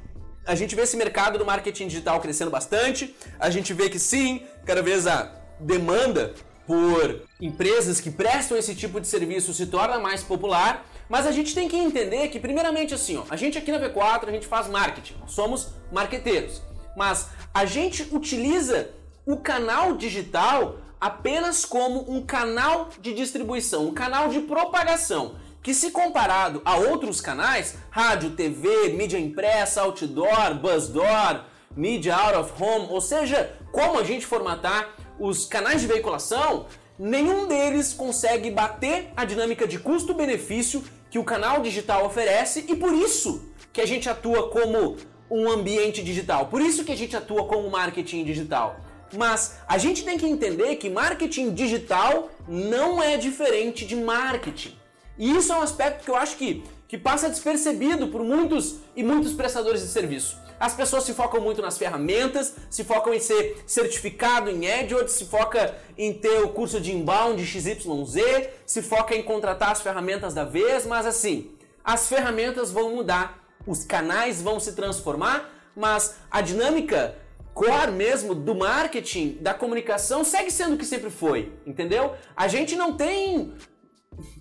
a 0.45 0.55
gente 0.55 0.73
vê 0.73 0.83
esse 0.83 0.95
mercado 0.95 1.37
do 1.37 1.45
marketing 1.45 1.87
digital 1.87 2.19
crescendo 2.21 2.49
bastante, 2.49 3.15
a 3.37 3.49
gente 3.49 3.73
vê 3.73 3.89
que 3.89 3.99
sim, 3.99 4.43
cada 4.65 4.81
vez 4.81 5.05
a 5.05 5.31
demanda 5.59 6.33
por 6.65 7.23
empresas 7.39 7.99
que 7.99 8.09
prestam 8.09 8.57
esse 8.57 8.73
tipo 8.73 9.01
de 9.01 9.07
serviço 9.07 9.53
se 9.53 9.65
torna 9.65 9.99
mais 9.99 10.23
popular, 10.23 10.85
mas 11.11 11.27
a 11.27 11.31
gente 11.31 11.53
tem 11.53 11.67
que 11.67 11.75
entender 11.75 12.29
que, 12.29 12.39
primeiramente, 12.39 12.93
assim, 12.93 13.17
ó, 13.17 13.23
a 13.29 13.35
gente 13.35 13.57
aqui 13.57 13.69
na 13.69 13.77
V4 13.77 14.29
a 14.29 14.31
gente 14.31 14.47
faz 14.47 14.69
marketing, 14.69 15.15
somos 15.27 15.67
marqueteiros, 15.91 16.61
mas 16.95 17.27
a 17.53 17.65
gente 17.65 18.07
utiliza 18.15 18.91
o 19.25 19.35
canal 19.35 19.97
digital 19.97 20.77
apenas 21.01 21.65
como 21.65 22.09
um 22.09 22.25
canal 22.25 22.87
de 23.01 23.13
distribuição, 23.13 23.87
um 23.87 23.93
canal 23.93 24.29
de 24.29 24.39
propagação. 24.39 25.35
que 25.61 25.75
se 25.75 25.91
comparado 25.91 26.59
a 26.65 26.77
outros 26.77 27.21
canais, 27.21 27.75
rádio, 27.91 28.31
TV, 28.31 28.93
mídia 28.93 29.19
impressa, 29.19 29.81
outdoor, 29.81 30.55
buzzdoor, 30.55 31.43
mídia 31.75 32.15
out 32.15 32.35
of 32.35 32.51
home, 32.57 32.87
ou 32.89 32.99
seja, 32.99 33.53
como 33.71 33.99
a 33.99 34.03
gente 34.03 34.25
formatar 34.25 34.95
os 35.19 35.45
canais 35.45 35.81
de 35.81 35.87
veiculação, 35.87 36.65
nenhum 36.97 37.47
deles 37.47 37.93
consegue 37.93 38.49
bater 38.49 39.11
a 39.15 39.23
dinâmica 39.23 39.67
de 39.67 39.77
custo-benefício 39.77 40.83
que 41.11 41.19
o 41.19 41.23
canal 41.25 41.61
digital 41.61 42.05
oferece 42.05 42.65
e 42.69 42.75
por 42.75 42.93
isso 42.93 43.53
que 43.73 43.81
a 43.81 43.85
gente 43.85 44.09
atua 44.09 44.49
como 44.49 44.95
um 45.29 45.49
ambiente 45.49 46.01
digital, 46.01 46.47
por 46.47 46.61
isso 46.61 46.83
que 46.85 46.91
a 46.91 46.95
gente 46.95 47.15
atua 47.15 47.45
como 47.45 47.69
marketing 47.69 48.23
digital. 48.23 48.79
Mas 49.17 49.57
a 49.67 49.77
gente 49.77 50.05
tem 50.05 50.17
que 50.17 50.25
entender 50.25 50.77
que 50.77 50.89
marketing 50.89 51.53
digital 51.53 52.29
não 52.47 53.03
é 53.03 53.17
diferente 53.17 53.85
de 53.85 53.95
marketing. 53.95 54.73
E 55.17 55.35
isso 55.35 55.51
é 55.51 55.57
um 55.57 55.61
aspecto 55.61 56.05
que 56.05 56.09
eu 56.09 56.15
acho 56.15 56.37
que, 56.37 56.63
que 56.87 56.97
passa 56.97 57.29
despercebido 57.29 58.07
por 58.07 58.23
muitos 58.23 58.77
e 58.95 59.03
muitos 59.03 59.33
prestadores 59.33 59.81
de 59.81 59.87
serviço. 59.87 60.37
As 60.61 60.75
pessoas 60.75 61.05
se 61.05 61.15
focam 61.15 61.41
muito 61.41 61.59
nas 61.59 61.75
ferramentas, 61.75 62.53
se 62.69 62.83
focam 62.83 63.11
em 63.11 63.19
ser 63.19 63.63
certificado 63.65 64.47
em 64.47 64.71
AdWords, 64.71 65.15
se 65.15 65.25
foca 65.25 65.75
em 65.97 66.13
ter 66.13 66.43
o 66.43 66.49
curso 66.49 66.79
de 66.79 66.95
inbound 66.95 67.43
XYZ, 67.43 68.47
se 68.63 68.83
foca 68.83 69.15
em 69.15 69.23
contratar 69.23 69.71
as 69.71 69.81
ferramentas 69.81 70.35
da 70.35 70.43
vez, 70.45 70.85
mas 70.85 71.07
assim, 71.07 71.49
as 71.83 72.07
ferramentas 72.07 72.71
vão 72.71 72.95
mudar, 72.95 73.43
os 73.65 73.83
canais 73.83 74.39
vão 74.39 74.59
se 74.59 74.73
transformar, 74.73 75.49
mas 75.75 76.17
a 76.29 76.41
dinâmica 76.41 77.15
core 77.55 77.91
mesmo 77.91 78.35
do 78.35 78.53
marketing, 78.53 79.39
da 79.41 79.55
comunicação, 79.55 80.23
segue 80.23 80.51
sendo 80.51 80.75
o 80.75 80.77
que 80.77 80.85
sempre 80.85 81.09
foi, 81.09 81.51
entendeu? 81.65 82.13
A 82.35 82.47
gente 82.47 82.75
não 82.75 82.95
tem. 82.95 83.51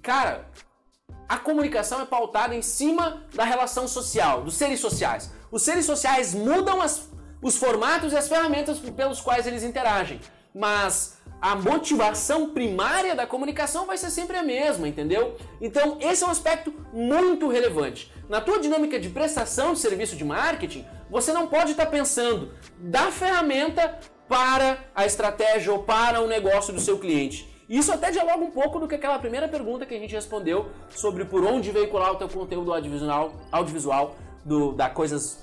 Cara, 0.02 0.46
a 1.28 1.36
comunicação 1.36 2.00
é 2.00 2.04
pautada 2.04 2.54
em 2.54 2.62
cima 2.62 3.22
da 3.34 3.44
relação 3.44 3.86
social, 3.86 4.42
dos 4.42 4.54
seres 4.54 4.80
sociais. 4.80 5.30
Os 5.50 5.62
seres 5.62 5.84
sociais 5.84 6.34
mudam 6.34 6.80
as, 6.82 7.08
os 7.40 7.56
formatos 7.56 8.12
e 8.12 8.16
as 8.16 8.28
ferramentas 8.28 8.78
pelos 8.78 9.20
quais 9.20 9.46
eles 9.46 9.62
interagem, 9.62 10.20
mas 10.54 11.18
a 11.40 11.54
motivação 11.54 12.50
primária 12.50 13.14
da 13.14 13.26
comunicação 13.26 13.86
vai 13.86 13.96
ser 13.96 14.10
sempre 14.10 14.36
a 14.36 14.42
mesma, 14.42 14.86
entendeu? 14.86 15.36
Então, 15.60 15.96
esse 16.00 16.22
é 16.22 16.26
um 16.26 16.30
aspecto 16.30 16.74
muito 16.92 17.48
relevante. 17.48 18.12
Na 18.28 18.40
tua 18.40 18.60
dinâmica 18.60 19.00
de 19.00 19.08
prestação 19.08 19.72
de 19.72 19.78
serviço 19.78 20.16
de 20.16 20.24
marketing, 20.24 20.86
você 21.08 21.32
não 21.32 21.46
pode 21.46 21.72
estar 21.72 21.86
pensando 21.86 22.52
da 22.78 23.10
ferramenta 23.10 23.98
para 24.28 24.78
a 24.94 25.06
estratégia 25.06 25.72
ou 25.72 25.82
para 25.82 26.20
o 26.20 26.26
negócio 26.26 26.72
do 26.72 26.80
seu 26.80 26.98
cliente. 26.98 27.48
Isso 27.70 27.92
até 27.92 28.10
dialoga 28.10 28.44
um 28.44 28.50
pouco 28.50 28.80
do 28.80 28.88
que 28.88 28.96
aquela 28.96 29.16
primeira 29.20 29.46
pergunta 29.46 29.86
que 29.86 29.94
a 29.94 29.98
gente 29.98 30.12
respondeu 30.12 30.68
sobre 30.90 31.24
por 31.24 31.44
onde 31.44 31.70
veicular 31.70 32.10
o 32.10 32.16
teu 32.16 32.28
conteúdo 32.28 32.74
audiovisual, 32.74 33.32
audiovisual 33.52 34.16
do, 34.44 34.72
da 34.72 34.90
coisas 34.90 35.38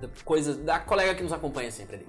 da 0.00 0.08
coisas 0.24 0.56
da 0.56 0.78
colega 0.78 1.14
que 1.14 1.22
nos 1.22 1.34
acompanha 1.34 1.70
sempre 1.70 1.96
ali. 1.96 2.06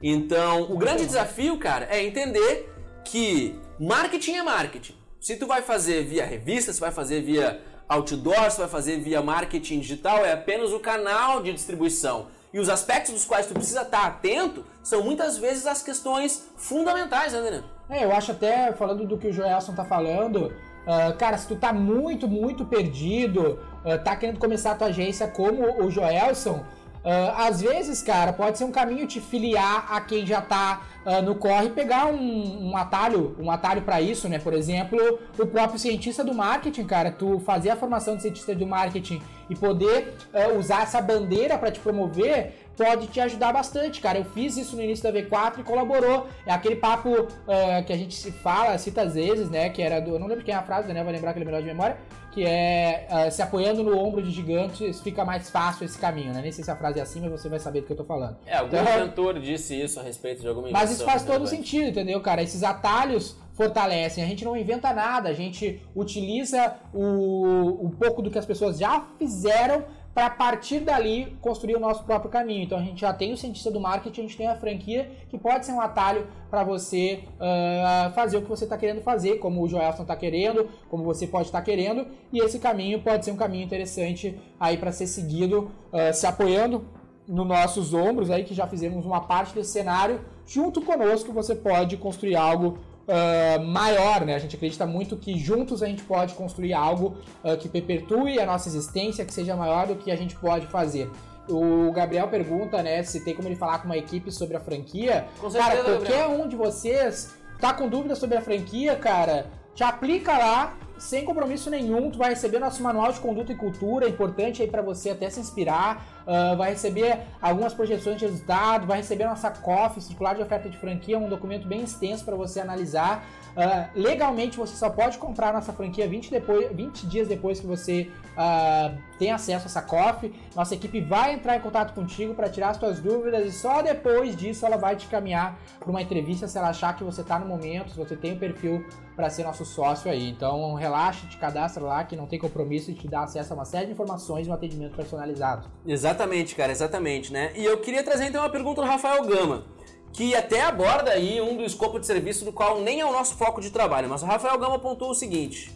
Então, 0.00 0.70
o 0.70 0.78
grande 0.78 1.04
desafio, 1.04 1.58
cara, 1.58 1.88
é 1.90 2.04
entender 2.04 2.72
que 3.04 3.58
marketing 3.80 4.34
é 4.34 4.42
marketing. 4.44 4.94
Se 5.20 5.34
tu 5.34 5.48
vai 5.48 5.62
fazer 5.62 6.04
via 6.04 6.24
revista, 6.24 6.72
se 6.72 6.78
vai 6.78 6.92
fazer 6.92 7.22
via 7.22 7.60
outdoor, 7.88 8.52
se 8.52 8.58
vai 8.58 8.68
fazer 8.68 9.00
via 9.00 9.20
marketing 9.20 9.80
digital, 9.80 10.24
é 10.24 10.32
apenas 10.32 10.72
o 10.72 10.78
canal 10.78 11.42
de 11.42 11.52
distribuição. 11.52 12.28
E 12.52 12.60
os 12.60 12.68
aspectos 12.68 13.12
dos 13.12 13.24
quais 13.24 13.46
tu 13.46 13.54
precisa 13.54 13.82
estar 13.82 14.06
atento 14.06 14.64
são 14.80 15.02
muitas 15.02 15.38
vezes 15.38 15.66
as 15.66 15.82
questões 15.82 16.48
fundamentais, 16.56 17.32
né, 17.32 17.42
Daniel? 17.42 17.75
É, 17.88 18.04
eu 18.04 18.12
acho 18.12 18.32
até, 18.32 18.72
falando 18.72 19.06
do 19.06 19.16
que 19.16 19.28
o 19.28 19.32
Joelson 19.32 19.72
tá 19.74 19.84
falando, 19.84 20.52
uh, 20.86 21.16
cara, 21.16 21.38
se 21.38 21.46
tu 21.46 21.56
tá 21.56 21.72
muito, 21.72 22.26
muito 22.26 22.64
perdido, 22.64 23.58
uh, 23.84 24.02
tá 24.02 24.16
querendo 24.16 24.38
começar 24.38 24.72
a 24.72 24.74
tua 24.74 24.88
agência 24.88 25.28
como 25.28 25.84
o 25.84 25.90
Joelson, 25.90 26.64
Uh, 27.06 27.30
às 27.36 27.60
vezes, 27.60 28.02
cara, 28.02 28.32
pode 28.32 28.58
ser 28.58 28.64
um 28.64 28.72
caminho 28.72 29.06
te 29.06 29.20
filiar 29.20 29.86
a 29.88 30.00
quem 30.00 30.26
já 30.26 30.40
tá 30.40 30.82
uh, 31.06 31.22
no 31.22 31.36
corre 31.36 31.70
pegar 31.70 32.06
um, 32.06 32.70
um, 32.70 32.76
atalho, 32.76 33.36
um 33.38 33.50
atalho 33.50 33.82
para 33.82 34.00
isso, 34.00 34.28
né? 34.28 34.38
Por 34.38 34.52
exemplo, 34.52 34.98
o 35.38 35.46
próprio 35.46 35.78
cientista 35.78 36.24
do 36.24 36.34
marketing, 36.34 36.84
cara, 36.84 37.10
tu 37.12 37.38
fazer 37.40 37.70
a 37.70 37.76
formação 37.76 38.16
de 38.16 38.22
cientista 38.22 38.54
do 38.54 38.66
marketing 38.66 39.22
e 39.48 39.54
poder 39.54 40.14
uh, 40.34 40.58
usar 40.58 40.82
essa 40.82 41.00
bandeira 41.00 41.56
para 41.56 41.70
te 41.70 41.78
promover, 41.78 42.52
pode 42.76 43.06
te 43.06 43.20
ajudar 43.20 43.52
bastante, 43.52 44.00
cara. 44.00 44.18
Eu 44.18 44.24
fiz 44.24 44.56
isso 44.56 44.76
no 44.76 44.82
início 44.82 45.02
da 45.02 45.18
V4 45.18 45.60
e 45.60 45.62
colaborou. 45.62 46.26
É 46.44 46.52
aquele 46.52 46.76
papo 46.76 47.10
uh, 47.10 47.84
que 47.86 47.92
a 47.92 47.96
gente 47.96 48.14
se 48.14 48.30
fala, 48.30 48.76
cita 48.78 49.02
às 49.02 49.14
vezes, 49.14 49.48
né? 49.48 49.70
Que 49.70 49.82
era 49.82 50.00
do. 50.00 50.12
Eu 50.12 50.18
não 50.18 50.26
lembro 50.26 50.44
quem 50.44 50.54
é 50.54 50.56
a 50.56 50.62
frase, 50.62 50.92
né? 50.92 51.02
Vai 51.02 51.12
lembrar 51.12 51.30
aquele 51.30 51.44
melhor 51.44 51.62
de 51.62 51.68
memória. 51.68 51.96
Que 52.32 52.44
é 52.44 53.08
uh, 53.10 53.30
se 53.30 53.40
apoiando 53.40 53.82
no 53.82 53.98
ombro 53.98 54.22
de 54.22 54.30
gigantes 54.30 55.00
fica 55.00 55.24
mais 55.24 55.48
fácil 55.48 55.86
esse 55.86 55.98
caminho, 55.98 56.34
né? 56.34 56.42
Nem 56.42 56.52
sei 56.52 56.62
se 56.62 56.70
a 56.70 56.76
frase 56.76 56.98
é 56.98 57.02
assim, 57.02 57.18
mas 57.18 57.30
você 57.30 57.48
vai 57.48 57.58
saber 57.58 57.80
do 57.80 57.86
que 57.86 57.92
eu 57.94 57.96
tô 57.96 58.04
falando. 58.04 58.36
É, 58.44 58.58
algum 58.58 58.76
então, 58.76 58.84
cantor 58.84 59.40
disse 59.40 59.80
isso 59.80 59.98
a 59.98 60.02
respeito 60.02 60.42
de 60.42 60.48
alguma 60.48 60.70
Mas 60.70 60.95
isso 60.96 61.04
faz 61.04 61.24
todo 61.24 61.42
né, 61.42 61.46
sentido, 61.46 61.88
entendeu, 61.88 62.20
cara? 62.20 62.42
Esses 62.42 62.62
atalhos 62.62 63.36
fortalecem. 63.52 64.22
A 64.22 64.26
gente 64.26 64.44
não 64.44 64.56
inventa 64.56 64.92
nada, 64.92 65.28
a 65.28 65.32
gente 65.32 65.82
utiliza 65.94 66.76
o, 66.92 67.86
um 67.86 67.90
pouco 67.90 68.20
do 68.20 68.30
que 68.30 68.38
as 68.38 68.46
pessoas 68.46 68.78
já 68.78 69.06
fizeram 69.18 69.84
para 70.16 70.30
partir 70.30 70.80
dali 70.80 71.36
construir 71.42 71.76
o 71.76 71.80
nosso 71.80 72.02
próprio 72.04 72.30
caminho. 72.30 72.62
Então 72.62 72.78
a 72.78 72.82
gente 72.82 73.02
já 73.02 73.12
tem 73.12 73.34
o 73.34 73.36
cientista 73.36 73.70
do 73.70 73.78
marketing, 73.78 74.20
a 74.20 74.24
gente 74.24 74.36
tem 74.36 74.46
a 74.46 74.56
franquia 74.56 75.10
que 75.28 75.36
pode 75.36 75.66
ser 75.66 75.72
um 75.72 75.80
atalho 75.80 76.26
para 76.50 76.64
você 76.64 77.24
uh, 77.34 78.10
fazer 78.14 78.38
o 78.38 78.42
que 78.42 78.48
você 78.48 78.64
está 78.64 78.78
querendo 78.78 79.02
fazer, 79.02 79.36
como 79.38 79.62
o 79.62 79.68
Joelson 79.68 80.02
está 80.02 80.16
querendo, 80.16 80.70
como 80.88 81.04
você 81.04 81.26
pode 81.26 81.48
estar 81.48 81.58
tá 81.58 81.64
querendo, 81.64 82.06
e 82.32 82.38
esse 82.38 82.58
caminho 82.58 83.02
pode 83.02 83.26
ser 83.26 83.30
um 83.30 83.36
caminho 83.36 83.64
interessante 83.64 84.40
aí 84.58 84.78
para 84.78 84.90
ser 84.90 85.06
seguido, 85.06 85.70
uh, 85.92 86.14
se 86.14 86.26
apoiando 86.26 86.86
nos 87.26 87.46
nossos 87.46 87.92
ombros 87.92 88.30
aí 88.30 88.44
que 88.44 88.54
já 88.54 88.66
fizemos 88.66 89.04
uma 89.04 89.20
parte 89.20 89.54
desse 89.54 89.70
cenário, 89.70 90.20
junto 90.46 90.80
conosco 90.80 91.32
você 91.32 91.54
pode 91.54 91.96
construir 91.96 92.36
algo 92.36 92.78
uh, 93.06 93.64
maior, 93.64 94.24
né? 94.24 94.34
A 94.34 94.38
gente 94.38 94.56
acredita 94.56 94.86
muito 94.86 95.16
que 95.16 95.38
juntos 95.38 95.82
a 95.82 95.86
gente 95.86 96.02
pode 96.02 96.34
construir 96.34 96.74
algo 96.74 97.16
uh, 97.42 97.56
que 97.56 97.68
perpetue 97.68 98.38
a 98.38 98.46
nossa 98.46 98.68
existência, 98.68 99.24
que 99.24 99.32
seja 99.32 99.56
maior 99.56 99.86
do 99.86 99.96
que 99.96 100.10
a 100.10 100.16
gente 100.16 100.36
pode 100.36 100.66
fazer. 100.66 101.10
O 101.48 101.92
Gabriel 101.92 102.26
pergunta, 102.28 102.82
né, 102.82 103.04
se 103.04 103.24
tem 103.24 103.32
como 103.32 103.46
ele 103.46 103.54
falar 103.54 103.78
com 103.78 103.84
uma 103.84 103.96
equipe 103.96 104.32
sobre 104.32 104.56
a 104.56 104.60
franquia. 104.60 105.26
Com 105.40 105.48
certeza, 105.48 105.76
cara, 105.76 105.84
qualquer 105.84 106.22
Gabriel. 106.22 106.44
um 106.44 106.48
de 106.48 106.56
vocês 106.56 107.36
tá 107.60 107.72
com 107.72 107.88
dúvida 107.88 108.16
sobre 108.16 108.36
a 108.36 108.40
franquia, 108.40 108.96
cara, 108.96 109.46
te 109.74 109.84
aplica 109.84 110.36
lá, 110.36 110.76
sem 110.98 111.24
compromisso 111.24 111.70
nenhum, 111.70 112.10
tu 112.10 112.18
vai 112.18 112.30
receber 112.30 112.58
nosso 112.58 112.82
manual 112.82 113.12
de 113.12 113.20
conduta 113.20 113.52
e 113.52 113.54
cultura, 113.54 114.06
é 114.06 114.08
importante 114.08 114.62
aí 114.62 114.68
para 114.68 114.82
você 114.82 115.10
até 115.10 115.30
se 115.30 115.38
inspirar, 115.38 116.15
uh, 116.26 116.56
vai 116.56 116.70
receber 116.70 117.20
algumas 117.40 117.72
projeções 117.72 118.18
de 118.18 118.26
resultado, 118.26 118.86
vai 118.86 118.98
receber 118.98 119.24
nossa 119.24 119.50
COF, 119.50 120.00
Circular 120.00 120.34
de 120.34 120.42
Oferta 120.42 120.68
de 120.68 120.76
Franquia, 120.76 121.18
um 121.18 121.28
documento 121.28 121.66
bem 121.66 121.82
extenso 121.82 122.24
para 122.24 122.36
você 122.36 122.60
analisar. 122.60 123.24
Uh, 123.56 123.88
legalmente 123.94 124.58
você 124.58 124.76
só 124.76 124.90
pode 124.90 125.16
comprar 125.16 125.50
nossa 125.50 125.72
franquia 125.72 126.06
20, 126.06 126.30
depois, 126.30 126.70
20 126.72 127.06
dias 127.06 127.26
depois 127.26 127.58
que 127.58 127.66
você 127.66 128.10
uh, 128.32 128.94
tem 129.18 129.32
acesso 129.32 129.64
a 129.64 129.68
essa 129.68 129.80
COF. 129.80 130.30
Nossa 130.54 130.74
equipe 130.74 131.00
vai 131.00 131.32
entrar 131.32 131.56
em 131.56 131.60
contato 131.60 131.94
contigo 131.94 132.34
para 132.34 132.50
tirar 132.50 132.70
as 132.70 132.76
suas 132.76 133.00
dúvidas 133.00 133.46
e 133.46 133.52
só 133.52 133.80
depois 133.80 134.36
disso 134.36 134.66
ela 134.66 134.76
vai 134.76 134.94
te 134.94 135.06
caminhar 135.06 135.58
para 135.78 135.88
uma 135.88 136.02
entrevista 136.02 136.46
se 136.46 136.58
ela 136.58 136.68
achar 136.68 136.94
que 136.96 137.02
você 137.02 137.22
está 137.22 137.38
no 137.38 137.46
momento, 137.46 137.92
se 137.92 137.96
você 137.96 138.14
tem 138.14 138.34
o 138.34 138.38
perfil 138.38 138.84
para 139.14 139.30
ser 139.30 139.42
nosso 139.42 139.64
sócio 139.64 140.10
aí. 140.10 140.28
Então 140.28 140.74
relaxa, 140.74 141.26
te 141.26 141.38
cadastra 141.38 141.82
lá 141.82 142.04
que 142.04 142.14
não 142.14 142.26
tem 142.26 142.38
compromisso 142.38 142.90
e 142.90 142.94
te 142.94 143.08
dá 143.08 143.22
acesso 143.22 143.54
a 143.54 143.56
uma 143.56 143.64
série 143.64 143.86
de 143.86 143.92
informações 143.92 144.46
e 144.46 144.50
um 144.50 144.52
atendimento 144.52 144.94
personalizado. 144.94 145.66
Exatamente, 145.86 146.15
cara, 146.54 146.72
exatamente, 146.72 147.32
né? 147.32 147.52
E 147.54 147.64
eu 147.64 147.78
queria 147.78 148.02
trazer 148.02 148.26
então 148.26 148.42
uma 148.42 148.50
pergunta 148.50 148.80
do 148.80 148.86
Rafael 148.86 149.24
Gama 149.24 149.76
que 150.16 150.34
até 150.34 150.62
aborda 150.62 151.10
aí 151.10 151.42
um 151.42 151.58
do 151.58 151.62
escopo 151.62 152.00
de 152.00 152.06
serviço 152.06 152.42
do 152.44 152.50
qual 152.50 152.80
nem 152.80 153.00
é 153.00 153.04
o 153.04 153.12
nosso 153.12 153.36
foco 153.36 153.60
de 153.60 153.70
trabalho, 153.70 154.08
mas 154.08 154.22
o 154.22 154.26
Rafael 154.26 154.58
Gama 154.58 154.76
apontou 154.76 155.10
o 155.10 155.14
seguinte: 155.14 155.70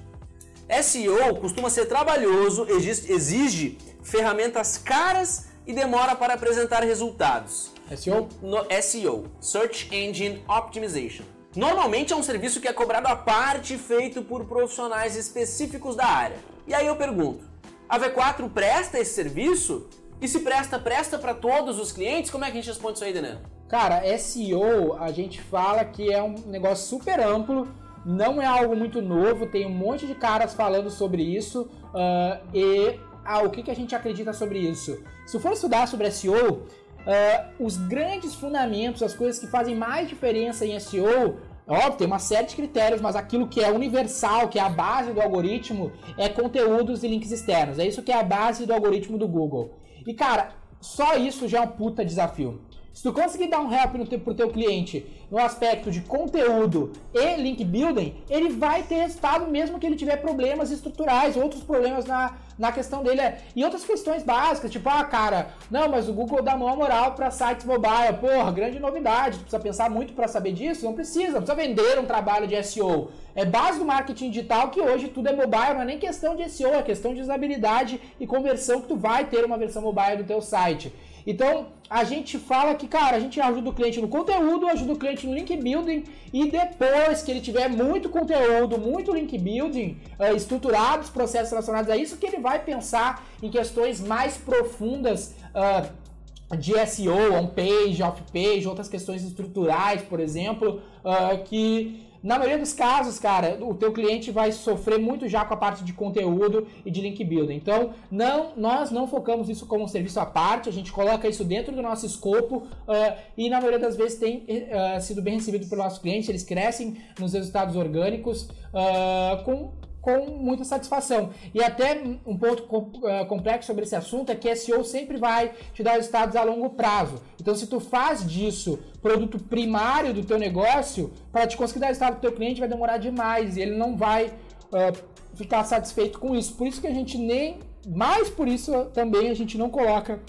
SEO 0.82 1.36
costuma 1.36 1.68
ser 1.68 1.86
trabalhoso, 1.86 2.66
exige 2.70 3.76
ferramentas 4.02 4.78
caras 4.78 5.48
e 5.66 5.74
demora 5.74 6.16
para 6.16 6.34
apresentar 6.34 6.82
resultados. 6.82 7.70
SEO? 7.94 8.28
No, 8.40 8.64
SEO, 8.82 9.26
Search 9.40 9.94
Engine 9.94 10.42
Optimization. 10.48 11.24
Normalmente 11.54 12.12
é 12.14 12.16
um 12.16 12.22
serviço 12.22 12.60
que 12.60 12.68
é 12.68 12.72
cobrado 12.72 13.08
à 13.08 13.16
parte, 13.16 13.76
feito 13.76 14.22
por 14.22 14.46
profissionais 14.46 15.16
específicos 15.16 15.96
da 15.96 16.06
área. 16.06 16.38
E 16.66 16.72
aí 16.72 16.86
eu 16.86 16.96
pergunto: 16.96 17.44
a 17.86 17.98
V4 17.98 18.48
presta 18.50 18.98
esse 18.98 19.12
serviço? 19.12 19.86
E 20.20 20.28
se 20.28 20.40
presta, 20.40 20.78
presta 20.78 21.18
para 21.18 21.32
todos 21.32 21.78
os 21.78 21.92
clientes? 21.92 22.30
Como 22.30 22.44
é 22.44 22.48
que 22.48 22.58
a 22.58 22.60
gente 22.60 22.68
responde 22.68 22.94
isso 22.94 23.04
aí, 23.04 23.12
Daniel? 23.12 23.38
Cara, 23.68 24.02
SEO, 24.18 24.96
a 24.98 25.10
gente 25.10 25.40
fala 25.40 25.82
que 25.84 26.12
é 26.12 26.22
um 26.22 26.34
negócio 26.46 26.86
super 26.86 27.18
amplo, 27.20 27.68
não 28.04 28.40
é 28.40 28.44
algo 28.44 28.76
muito 28.76 29.00
novo, 29.00 29.46
tem 29.46 29.64
um 29.64 29.70
monte 29.70 30.06
de 30.06 30.14
caras 30.14 30.52
falando 30.52 30.90
sobre 30.90 31.22
isso. 31.22 31.70
Uh, 31.94 32.46
e 32.52 32.98
ah, 33.24 33.42
o 33.42 33.50
que, 33.50 33.62
que 33.62 33.70
a 33.70 33.74
gente 33.74 33.94
acredita 33.94 34.32
sobre 34.34 34.58
isso? 34.58 35.02
Se 35.24 35.38
for 35.38 35.52
estudar 35.52 35.86
sobre 35.88 36.10
SEO, 36.10 36.52
uh, 36.52 36.66
ah, 37.06 37.48
os 37.58 37.78
grandes 37.78 38.34
fundamentos, 38.34 39.02
as 39.02 39.14
coisas 39.14 39.40
que 39.40 39.46
fazem 39.46 39.74
mais 39.74 40.06
diferença 40.06 40.66
em 40.66 40.78
SEO, 40.78 41.38
óbvio, 41.66 41.92
tem 41.96 42.06
uma 42.06 42.18
série 42.18 42.46
de 42.46 42.56
critérios, 42.56 43.00
mas 43.00 43.16
aquilo 43.16 43.48
que 43.48 43.62
é 43.62 43.70
universal, 43.70 44.48
que 44.48 44.58
é 44.58 44.62
a 44.62 44.68
base 44.68 45.12
do 45.12 45.20
algoritmo, 45.20 45.92
é 46.18 46.28
conteúdos 46.28 47.02
e 47.04 47.08
links 47.08 47.30
externos. 47.30 47.78
É 47.78 47.86
isso 47.86 48.02
que 48.02 48.12
é 48.12 48.18
a 48.18 48.22
base 48.22 48.66
do 48.66 48.74
algoritmo 48.74 49.16
do 49.16 49.26
Google. 49.26 49.79
E 50.06 50.14
cara, 50.14 50.52
só 50.80 51.16
isso 51.16 51.48
já 51.48 51.58
é 51.58 51.62
um 51.62 51.68
puta 51.68 52.04
desafio. 52.04 52.60
Se 52.92 53.04
tu 53.04 53.12
conseguir 53.12 53.46
dar 53.46 53.60
um 53.60 53.72
help 53.72 53.94
no 53.94 54.06
teu, 54.06 54.18
pro 54.18 54.34
teu 54.34 54.50
cliente 54.50 55.06
no 55.30 55.38
aspecto 55.38 55.92
de 55.92 56.00
conteúdo 56.00 56.92
e 57.14 57.36
link 57.36 57.64
building, 57.64 58.16
ele 58.28 58.50
vai 58.50 58.82
ter 58.82 58.96
resultado 58.96 59.48
mesmo 59.48 59.78
que 59.78 59.86
ele 59.86 59.94
tiver 59.94 60.16
problemas 60.16 60.72
estruturais, 60.72 61.36
outros 61.36 61.62
problemas 61.62 62.04
na, 62.04 62.36
na 62.58 62.72
questão 62.72 63.02
dele. 63.02 63.22
E 63.54 63.64
outras 63.64 63.84
questões 63.84 64.24
básicas, 64.24 64.72
tipo, 64.72 64.88
ah, 64.88 65.04
cara, 65.04 65.50
não, 65.70 65.88
mas 65.88 66.08
o 66.08 66.12
Google 66.12 66.42
dá 66.42 66.56
maior 66.56 66.76
moral 66.76 67.12
para 67.12 67.30
sites 67.30 67.64
mobile. 67.64 68.18
Porra, 68.20 68.50
grande 68.50 68.80
novidade. 68.80 69.38
Tu 69.38 69.42
precisa 69.42 69.62
pensar 69.62 69.88
muito 69.88 70.12
para 70.12 70.26
saber 70.26 70.52
disso? 70.52 70.84
Não 70.84 70.92
precisa, 70.92 71.40
não 71.40 71.42
precisa 71.42 71.54
vender 71.54 71.98
um 71.98 72.04
trabalho 72.04 72.48
de 72.48 72.60
SEO. 72.62 73.12
É 73.40 73.44
base 73.46 73.78
do 73.78 73.86
marketing 73.86 74.28
digital 74.28 74.68
que 74.68 74.82
hoje 74.82 75.08
tudo 75.08 75.30
é 75.30 75.32
mobile, 75.34 75.72
não 75.72 75.80
é 75.80 75.84
nem 75.86 75.98
questão 75.98 76.36
de 76.36 76.46
SEO, 76.50 76.74
é 76.74 76.82
questão 76.82 77.14
de 77.14 77.22
usabilidade 77.22 77.98
e 78.20 78.26
conversão 78.26 78.82
que 78.82 78.88
tu 78.88 78.96
vai 78.96 79.24
ter 79.24 79.46
uma 79.46 79.56
versão 79.56 79.80
mobile 79.80 80.18
do 80.18 80.24
teu 80.24 80.42
site. 80.42 80.92
Então, 81.26 81.68
a 81.88 82.04
gente 82.04 82.38
fala 82.38 82.74
que, 82.74 82.86
cara, 82.86 83.16
a 83.16 83.20
gente 83.20 83.40
ajuda 83.40 83.70
o 83.70 83.72
cliente 83.72 83.98
no 83.98 84.08
conteúdo, 84.08 84.68
ajuda 84.68 84.92
o 84.92 84.98
cliente 84.98 85.26
no 85.26 85.34
link 85.34 85.56
building 85.56 86.04
e 86.34 86.50
depois 86.50 87.22
que 87.22 87.30
ele 87.30 87.40
tiver 87.40 87.70
muito 87.70 88.10
conteúdo, 88.10 88.76
muito 88.76 89.10
link 89.10 89.38
building, 89.38 89.96
uh, 90.18 90.36
estruturados, 90.36 91.08
processos 91.08 91.50
relacionados 91.50 91.90
a 91.90 91.96
isso, 91.96 92.18
que 92.18 92.26
ele 92.26 92.40
vai 92.40 92.58
pensar 92.58 93.26
em 93.42 93.50
questões 93.50 94.02
mais 94.02 94.36
profundas 94.36 95.34
uh, 95.54 96.56
de 96.58 96.74
SEO, 96.86 97.32
on-page, 97.40 98.02
off-page, 98.02 98.68
outras 98.68 98.88
questões 98.88 99.24
estruturais, 99.24 100.02
por 100.02 100.20
exemplo, 100.20 100.82
uh, 101.02 101.42
que 101.44 102.09
na 102.22 102.38
maioria 102.38 102.58
dos 102.58 102.72
casos, 102.72 103.18
cara, 103.18 103.58
o 103.60 103.74
teu 103.74 103.92
cliente 103.92 104.30
vai 104.30 104.52
sofrer 104.52 104.98
muito 104.98 105.26
já 105.28 105.44
com 105.44 105.54
a 105.54 105.56
parte 105.56 105.82
de 105.82 105.92
conteúdo 105.92 106.66
e 106.84 106.90
de 106.90 107.00
link 107.00 107.22
building. 107.24 107.54
Então, 107.54 107.94
não, 108.10 108.52
nós 108.56 108.90
não 108.90 109.08
focamos 109.08 109.48
isso 109.48 109.66
como 109.66 109.84
um 109.84 109.88
serviço 109.88 110.20
à 110.20 110.26
parte, 110.26 110.68
a 110.68 110.72
gente 110.72 110.92
coloca 110.92 111.28
isso 111.28 111.44
dentro 111.44 111.74
do 111.74 111.80
nosso 111.80 112.04
escopo 112.04 112.56
uh, 112.56 113.18
e 113.36 113.48
na 113.48 113.58
maioria 113.58 113.78
das 113.78 113.96
vezes 113.96 114.18
tem 114.18 114.44
uh, 114.46 115.00
sido 115.00 115.22
bem 115.22 115.34
recebido 115.34 115.66
pelo 115.66 115.82
nosso 115.82 116.00
cliente, 116.00 116.30
eles 116.30 116.44
crescem 116.44 116.98
nos 117.18 117.32
resultados 117.32 117.74
orgânicos 117.74 118.42
uh, 118.42 119.42
com 119.44 119.72
com 120.00 120.26
muita 120.30 120.64
satisfação. 120.64 121.30
E 121.54 121.62
até 121.62 122.00
um 122.26 122.36
ponto 122.36 122.66
eh, 123.06 123.24
complexo 123.26 123.66
sobre 123.66 123.84
esse 123.84 123.94
assunto 123.94 124.30
é 124.30 124.34
que 124.34 124.54
SEO 124.56 124.82
sempre 124.84 125.18
vai 125.18 125.52
te 125.74 125.82
dar 125.82 125.92
resultados 125.92 126.36
a 126.36 126.42
longo 126.42 126.70
prazo. 126.70 127.20
Então, 127.40 127.54
se 127.54 127.66
tu 127.66 127.80
faz 127.80 128.26
disso 128.26 128.78
produto 129.02 129.38
primário 129.38 130.14
do 130.14 130.24
teu 130.24 130.38
negócio, 130.38 131.12
para 131.30 131.46
te 131.46 131.56
conseguir 131.56 131.80
dar 131.80 131.86
resultado 131.88 132.12
para 132.12 132.18
o 132.18 132.22
teu 132.22 132.32
cliente 132.32 132.60
vai 132.60 132.68
demorar 132.68 132.98
demais 132.98 133.56
e 133.56 133.60
ele 133.60 133.76
não 133.76 133.96
vai 133.96 134.26
uh, 134.26 134.96
ficar 135.34 135.64
satisfeito 135.64 136.18
com 136.18 136.34
isso. 136.34 136.54
Por 136.54 136.66
isso 136.66 136.80
que 136.80 136.86
a 136.86 136.94
gente 136.94 137.18
nem, 137.18 137.58
mais 137.86 138.30
por 138.30 138.48
isso 138.48 138.86
também 138.86 139.30
a 139.30 139.34
gente 139.34 139.58
não 139.58 139.68
coloca 139.68 140.20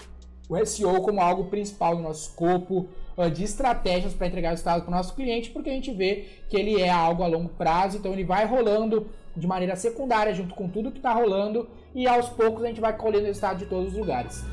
o 0.48 0.66
SEO 0.66 1.00
como 1.00 1.20
algo 1.20 1.44
principal 1.44 1.96
no 1.96 2.02
nosso 2.02 2.28
escopo 2.28 2.88
uh, 3.16 3.30
de 3.30 3.44
estratégias 3.44 4.12
para 4.12 4.26
entregar 4.26 4.50
resultado 4.50 4.82
para 4.82 4.90
o 4.90 4.94
nosso 4.94 5.14
cliente, 5.14 5.50
porque 5.50 5.70
a 5.70 5.74
gente 5.74 5.90
vê 5.92 6.26
que 6.48 6.56
ele 6.56 6.80
é 6.80 6.90
algo 6.90 7.22
a 7.22 7.26
longo 7.26 7.48
prazo, 7.50 7.98
então 7.98 8.12
ele 8.12 8.24
vai 8.24 8.44
rolando 8.46 9.08
de 9.36 9.46
maneira 9.46 9.76
secundária 9.76 10.34
junto 10.34 10.54
com 10.54 10.68
tudo 10.68 10.90
que 10.90 10.98
está 10.98 11.12
rolando 11.12 11.68
e 11.94 12.06
aos 12.06 12.28
poucos 12.28 12.64
a 12.64 12.68
gente 12.68 12.80
vai 12.80 12.96
colhendo 12.96 13.26
resultado 13.26 13.58
de 13.58 13.66
todos 13.66 13.92
os 13.92 13.98
lugares. 13.98 14.44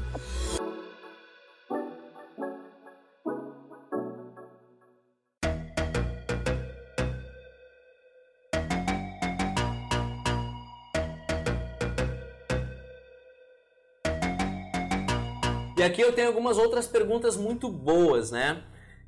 E 15.79 15.81
aqui 15.81 16.01
eu 16.01 16.11
tenho 16.11 16.27
algumas 16.27 16.57
outras 16.57 16.87
perguntas 16.87 17.37
muito 17.37 17.69
boas, 17.69 18.31
né? 18.31 18.61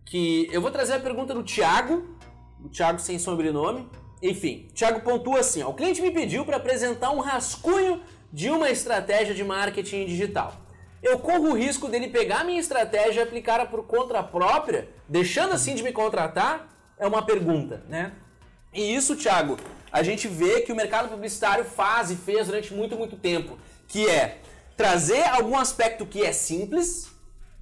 Que 0.05 0.47
eu 0.53 0.61
vou 0.61 0.71
trazer 0.71 0.93
a 0.93 0.99
pergunta 1.01 1.33
do 1.33 1.43
Thiago, 1.43 2.15
o 2.63 2.69
Thiago 2.69 2.97
sem 2.97 3.19
sobrenome. 3.19 3.89
Enfim, 4.21 4.67
Thiago 4.73 5.01
pontua 5.01 5.39
assim: 5.39 5.63
ó, 5.63 5.69
o 5.69 5.73
cliente 5.73 6.01
me 6.01 6.11
pediu 6.11 6.45
para 6.45 6.57
apresentar 6.57 7.11
um 7.11 7.19
rascunho 7.19 8.01
de 8.31 8.49
uma 8.49 8.69
estratégia 8.69 9.33
de 9.33 9.43
marketing 9.43 10.05
digital. 10.05 10.55
Eu 11.01 11.17
corro 11.17 11.49
o 11.49 11.57
risco 11.57 11.87
dele 11.87 12.09
pegar 12.09 12.43
minha 12.43 12.59
estratégia 12.59 13.21
e 13.21 13.23
aplicar 13.23 13.65
por 13.69 13.83
conta 13.87 14.21
própria, 14.21 14.87
deixando 15.09 15.53
assim 15.53 15.73
de 15.73 15.81
me 15.81 15.91
contratar? 15.91 16.69
É 16.99 17.07
uma 17.07 17.23
pergunta, 17.23 17.83
né? 17.89 18.11
E 18.71 18.95
isso, 18.95 19.15
Thiago, 19.15 19.57
a 19.91 20.03
gente 20.03 20.27
vê 20.27 20.61
que 20.61 20.71
o 20.71 20.75
mercado 20.75 21.09
publicitário 21.09 21.65
faz 21.65 22.11
e 22.11 22.15
fez 22.15 22.45
durante 22.45 22.73
muito, 22.73 22.95
muito 22.95 23.17
tempo, 23.17 23.57
que 23.87 24.07
é 24.07 24.37
trazer 24.77 25.23
algum 25.23 25.57
aspecto 25.57 26.05
que 26.05 26.23
é 26.23 26.31
simples, 26.31 27.09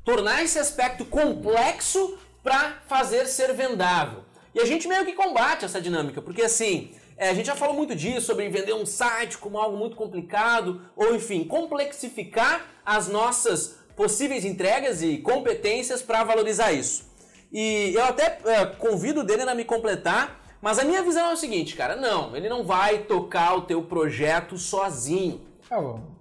tornar 0.03 0.43
esse 0.43 0.59
aspecto 0.59 1.05
complexo 1.05 2.17
para 2.43 2.77
fazer 2.87 3.25
ser 3.25 3.53
vendável. 3.53 4.23
E 4.53 4.59
a 4.59 4.65
gente 4.65 4.87
meio 4.87 5.05
que 5.05 5.13
combate 5.13 5.65
essa 5.65 5.81
dinâmica, 5.81 6.21
porque 6.21 6.41
assim, 6.41 6.91
é, 7.17 7.29
a 7.29 7.33
gente 7.33 7.45
já 7.47 7.55
falou 7.55 7.75
muito 7.75 7.95
disso, 7.95 8.27
sobre 8.27 8.47
vender 8.49 8.73
um 8.73 8.85
site 8.85 9.37
como 9.37 9.57
algo 9.57 9.77
muito 9.77 9.95
complicado, 9.95 10.81
ou 10.95 11.13
enfim, 11.13 11.43
complexificar 11.43 12.65
as 12.85 13.07
nossas 13.07 13.77
possíveis 13.95 14.45
entregas 14.45 15.01
e 15.03 15.17
competências 15.17 16.01
para 16.01 16.23
valorizar 16.23 16.71
isso. 16.71 17.09
E 17.51 17.93
eu 17.93 18.05
até 18.05 18.39
é, 18.45 18.65
convido 18.65 19.21
o 19.21 19.23
dele 19.23 19.41
a 19.41 19.53
me 19.53 19.65
completar, 19.65 20.39
mas 20.61 20.79
a 20.79 20.83
minha 20.83 21.03
visão 21.03 21.29
é 21.29 21.33
o 21.33 21.37
seguinte, 21.37 21.75
cara, 21.75 21.95
não, 21.95 22.35
ele 22.35 22.47
não 22.47 22.63
vai 22.63 22.99
tocar 22.99 23.55
o 23.55 23.61
teu 23.63 23.83
projeto 23.83 24.57
sozinho. 24.57 25.41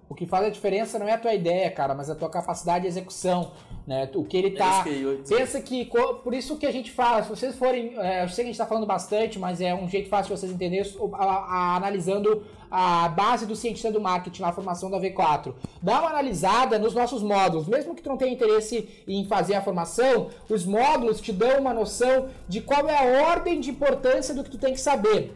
O 0.09 0.15
que 0.15 0.25
faz 0.25 0.45
a 0.45 0.49
diferença 0.49 0.97
não 0.97 1.07
é 1.07 1.13
a 1.13 1.17
tua 1.17 1.33
ideia, 1.33 1.69
cara, 1.71 1.93
mas 1.93 2.09
a 2.09 2.15
tua 2.15 2.29
capacidade 2.29 2.81
de 2.81 2.87
execução. 2.87 3.53
Né? 3.89 4.07
O 4.13 4.23
que 4.23 4.37
ele 4.37 4.51
tá. 4.51 4.81
É 4.81 4.83
que 4.83 5.23
pensa 5.27 5.59
que. 5.59 5.89
Por 6.23 6.31
isso 6.31 6.57
que 6.57 6.67
a 6.67 6.71
gente 6.71 6.91
fala, 6.91 7.23
se 7.23 7.29
vocês 7.29 7.55
forem. 7.55 7.97
É, 7.97 8.23
eu 8.23 8.29
sei 8.29 8.35
que 8.35 8.41
a 8.41 8.45
gente 8.45 8.51
está 8.51 8.67
falando 8.67 8.85
bastante, 8.85 9.39
mas 9.39 9.59
é 9.61 9.73
um 9.73 9.89
jeito 9.89 10.07
fácil 10.07 10.31
de 10.31 10.39
vocês 10.39 10.51
entenderem 10.51 10.85
a, 11.13 11.25
a, 11.25 11.75
analisando 11.75 12.43
a 12.69 13.09
base 13.09 13.47
do 13.47 13.55
cientista 13.55 13.91
do 13.91 13.99
marketing 13.99 14.43
na 14.43 14.51
formação 14.51 14.91
da 14.91 14.99
V4. 14.99 15.55
Dá 15.81 16.01
uma 16.01 16.11
analisada 16.11 16.77
nos 16.77 16.93
nossos 16.93 17.23
módulos. 17.23 17.67
Mesmo 17.67 17.95
que 17.95 18.03
tu 18.03 18.09
não 18.09 18.17
tenha 18.17 18.31
interesse 18.31 18.87
em 19.07 19.25
fazer 19.25 19.55
a 19.55 19.61
formação, 19.63 20.29
os 20.47 20.65
módulos 20.65 21.19
te 21.19 21.33
dão 21.33 21.59
uma 21.59 21.73
noção 21.73 22.27
de 22.47 22.61
qual 22.61 22.87
é 22.87 22.95
a 22.95 23.31
ordem 23.31 23.59
de 23.59 23.71
importância 23.71 24.35
do 24.35 24.43
que 24.43 24.51
tu 24.51 24.59
tem 24.59 24.73
que 24.73 24.79
saber. 24.79 25.33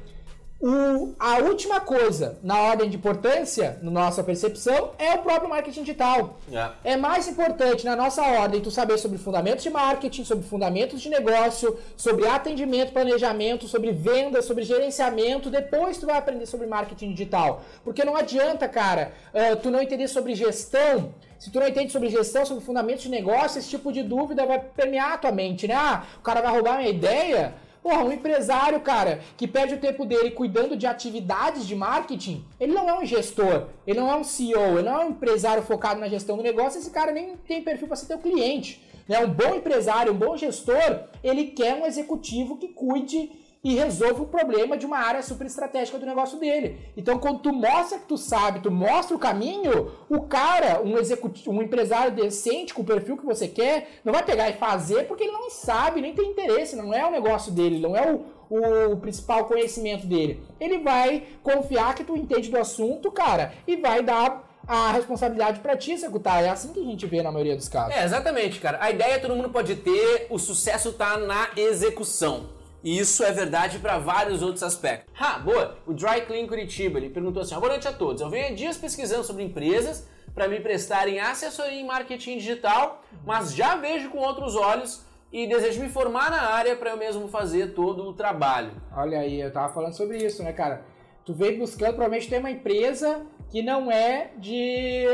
O, 0.66 1.14
a 1.20 1.40
última 1.40 1.82
coisa 1.82 2.38
na 2.42 2.58
ordem 2.58 2.90
de 2.90 2.96
importância, 2.96 3.78
na 3.82 3.92
nossa 3.92 4.24
percepção, 4.24 4.92
é 4.98 5.14
o 5.14 5.18
próprio 5.18 5.50
marketing 5.50 5.82
digital. 5.82 6.40
É. 6.50 6.94
é 6.94 6.96
mais 6.96 7.28
importante 7.28 7.84
na 7.84 7.98
nossa 7.98 8.22
ordem 8.22 8.62
tu 8.62 8.72
saber 8.72 8.98
sobre 8.98 9.18
fundamentos 9.18 9.62
de 9.62 9.70
marketing, 9.70 10.24
sobre 10.24 10.46
fundamentos 10.46 11.02
de 11.02 11.10
negócio, 11.10 11.78
sobre 11.98 12.26
atendimento, 12.30 12.94
planejamento, 12.94 13.68
sobre 13.68 13.92
venda, 13.92 14.42
sobre 14.42 14.64
gerenciamento. 14.64 15.50
Depois 15.50 15.98
tu 15.98 16.06
vai 16.06 16.18
aprender 16.18 16.46
sobre 16.46 16.66
marketing 16.66 17.12
digital. 17.12 17.62
Porque 17.84 18.06
não 18.06 18.16
adianta, 18.16 18.66
cara, 18.70 19.12
uh, 19.34 19.58
tu 19.58 19.70
não 19.70 19.82
entender 19.82 20.08
sobre 20.08 20.34
gestão. 20.34 21.14
Se 21.38 21.52
tu 21.52 21.60
não 21.60 21.68
entende 21.68 21.92
sobre 21.92 22.08
gestão, 22.08 22.46
sobre 22.46 22.64
fundamentos 22.64 23.04
de 23.04 23.10
negócio, 23.10 23.60
esse 23.60 23.68
tipo 23.68 23.92
de 23.92 24.02
dúvida 24.02 24.46
vai 24.46 24.60
permear 24.60 25.12
a 25.12 25.18
tua 25.18 25.32
mente, 25.34 25.68
né? 25.68 25.76
Ah, 25.76 26.04
o 26.20 26.22
cara 26.22 26.40
vai 26.40 26.54
roubar 26.54 26.78
minha 26.78 26.90
ideia. 26.90 27.54
Porra, 27.84 28.06
um 28.06 28.14
empresário, 28.14 28.80
cara, 28.80 29.20
que 29.36 29.46
perde 29.46 29.74
o 29.74 29.78
tempo 29.78 30.06
dele 30.06 30.32
cuidando 30.32 30.78
de 30.78 30.88
atividades 30.88 31.68
de 31.68 31.76
marketing, 31.76 32.46
ele 32.58 32.72
não 32.72 32.90
é 32.90 32.98
um 32.98 33.06
gestor, 33.06 33.68
ele 33.86 34.00
não 34.00 34.10
é 34.10 34.16
um 34.16 34.24
CEO, 34.24 34.80
ele 34.80 34.90
não 34.90 35.02
é 35.02 35.06
um 35.06 35.10
empresário 35.10 35.62
focado 35.62 36.00
na 36.00 36.08
gestão 36.08 36.38
do 36.38 36.44
negócio, 36.44 36.80
esse 36.80 36.90
cara 36.92 37.12
nem 37.12 37.36
tem 37.36 37.62
perfil 37.62 37.90
para 37.90 37.98
ser 37.98 38.06
teu 38.06 38.20
cliente. 38.20 38.82
Né? 39.06 39.20
Um 39.20 39.30
bom 39.30 39.56
empresário, 39.56 40.14
um 40.14 40.18
bom 40.18 40.38
gestor, 40.38 41.02
ele 41.22 41.48
quer 41.48 41.76
um 41.76 41.86
executivo 41.86 42.56
que 42.56 42.70
cuide 42.70 43.30
e 43.64 43.76
resolve 43.76 44.22
o 44.22 44.26
problema 44.26 44.78
de 44.78 44.86
uma 44.86 44.98
área 44.98 45.24
super 45.24 45.48
estratégica 45.48 45.98
do 45.98 46.06
negócio 46.06 46.38
dele. 46.38 46.78
Então, 46.98 47.18
quando 47.18 47.40
tu 47.40 47.54
mostra 47.54 47.98
que 47.98 48.06
tu 48.06 48.18
sabe, 48.18 48.60
tu 48.60 48.70
mostra 48.70 49.16
o 49.16 49.20
caminho, 49.20 49.92
o 50.10 50.22
cara, 50.24 50.82
um 50.84 50.98
executivo, 50.98 51.52
um 51.52 51.62
empresário 51.62 52.12
decente 52.12 52.74
com 52.74 52.82
o 52.82 52.86
perfil 52.86 53.18
que 53.18 53.26
você 53.26 53.48
quer, 53.48 54.00
não 54.04 54.12
vai 54.12 54.24
pegar 54.24 54.50
e 54.50 54.54
fazer 54.54 55.08
porque 55.08 55.24
ele 55.24 55.32
não 55.32 55.50
sabe, 55.50 56.02
nem 56.02 56.14
tem 56.14 56.32
interesse, 56.32 56.76
não 56.76 56.94
é 56.94 57.06
o 57.06 57.12
negócio 57.12 57.54
dele, 57.54 57.80
não 57.80 57.96
é 57.96 58.12
o, 58.12 58.92
o 58.92 58.98
principal 58.98 59.46
conhecimento 59.46 60.06
dele. 60.06 60.44
Ele 60.60 60.80
vai 60.80 61.24
confiar 61.42 61.96
que 61.96 62.04
tu 62.04 62.18
entende 62.18 62.50
do 62.50 62.58
assunto, 62.58 63.10
cara, 63.12 63.54
e 63.66 63.78
vai 63.78 64.04
dar 64.04 64.52
a 64.68 64.92
responsabilidade 64.92 65.62
para 65.62 65.78
ti 65.78 65.92
executar. 65.94 66.44
É 66.44 66.50
assim 66.50 66.74
que 66.74 66.82
a 66.82 66.84
gente 66.84 67.06
vê 67.06 67.22
na 67.22 67.32
maioria 67.32 67.56
dos 67.56 67.70
casos. 67.70 67.96
É, 67.96 68.04
exatamente, 68.04 68.60
cara. 68.60 68.78
A 68.82 68.92
ideia 68.92 69.20
todo 69.20 69.36
mundo 69.36 69.50
pode 69.50 69.76
ter, 69.78 70.28
o 70.30 70.38
sucesso 70.38 70.92
tá 70.94 71.18
na 71.18 71.50
execução. 71.56 72.63
E 72.84 73.00
isso 73.00 73.24
é 73.24 73.32
verdade 73.32 73.80
para 73.80 73.98
vários 73.98 74.42
outros 74.42 74.62
aspectos. 74.62 75.14
Ah, 75.18 75.40
boa! 75.40 75.78
O 75.88 75.94
Dry 75.94 76.22
Clean 76.28 76.46
Curitiba, 76.46 76.98
ele 76.98 77.10
perguntou 77.10 77.42
assim, 77.42 77.56
boa 77.56 77.70
noite 77.70 77.88
a 77.88 77.94
todos. 77.94 78.22
Eu 78.22 78.30
venho 78.30 78.48
há 78.48 78.52
dias 78.52 78.78
pesquisando 78.78 79.24
sobre 79.24 79.42
empresas 79.44 80.06
para 80.36 80.50
me 80.50 80.60
prestarem 80.60 81.20
assessoria 81.20 81.80
em 81.80 81.86
marketing 81.86 82.40
digital, 82.40 83.02
mas 83.26 83.56
já 83.56 83.76
vejo 83.76 84.10
com 84.10 84.18
outros 84.18 84.56
olhos 84.56 85.06
e 85.32 85.48
desejo 85.48 85.82
me 85.82 85.90
formar 85.90 86.30
na 86.30 86.42
área 86.42 86.76
para 86.76 86.90
eu 86.90 86.98
mesmo 86.98 87.28
fazer 87.30 87.74
todo 87.74 88.04
o 88.04 88.14
trabalho. 88.14 88.72
Olha 88.96 89.20
aí, 89.20 89.40
eu 89.40 89.52
tava 89.52 89.74
falando 89.74 89.94
sobre 89.94 90.18
isso, 90.18 90.44
né, 90.44 90.52
cara? 90.52 90.86
Tu 91.24 91.34
veio 91.34 91.60
buscando, 91.60 91.96
provavelmente 91.96 92.30
tem 92.30 92.40
uma 92.40 92.52
empresa 92.52 93.26
que 93.50 93.62
não 93.62 93.90
é 93.90 94.32
de, 94.38 95.06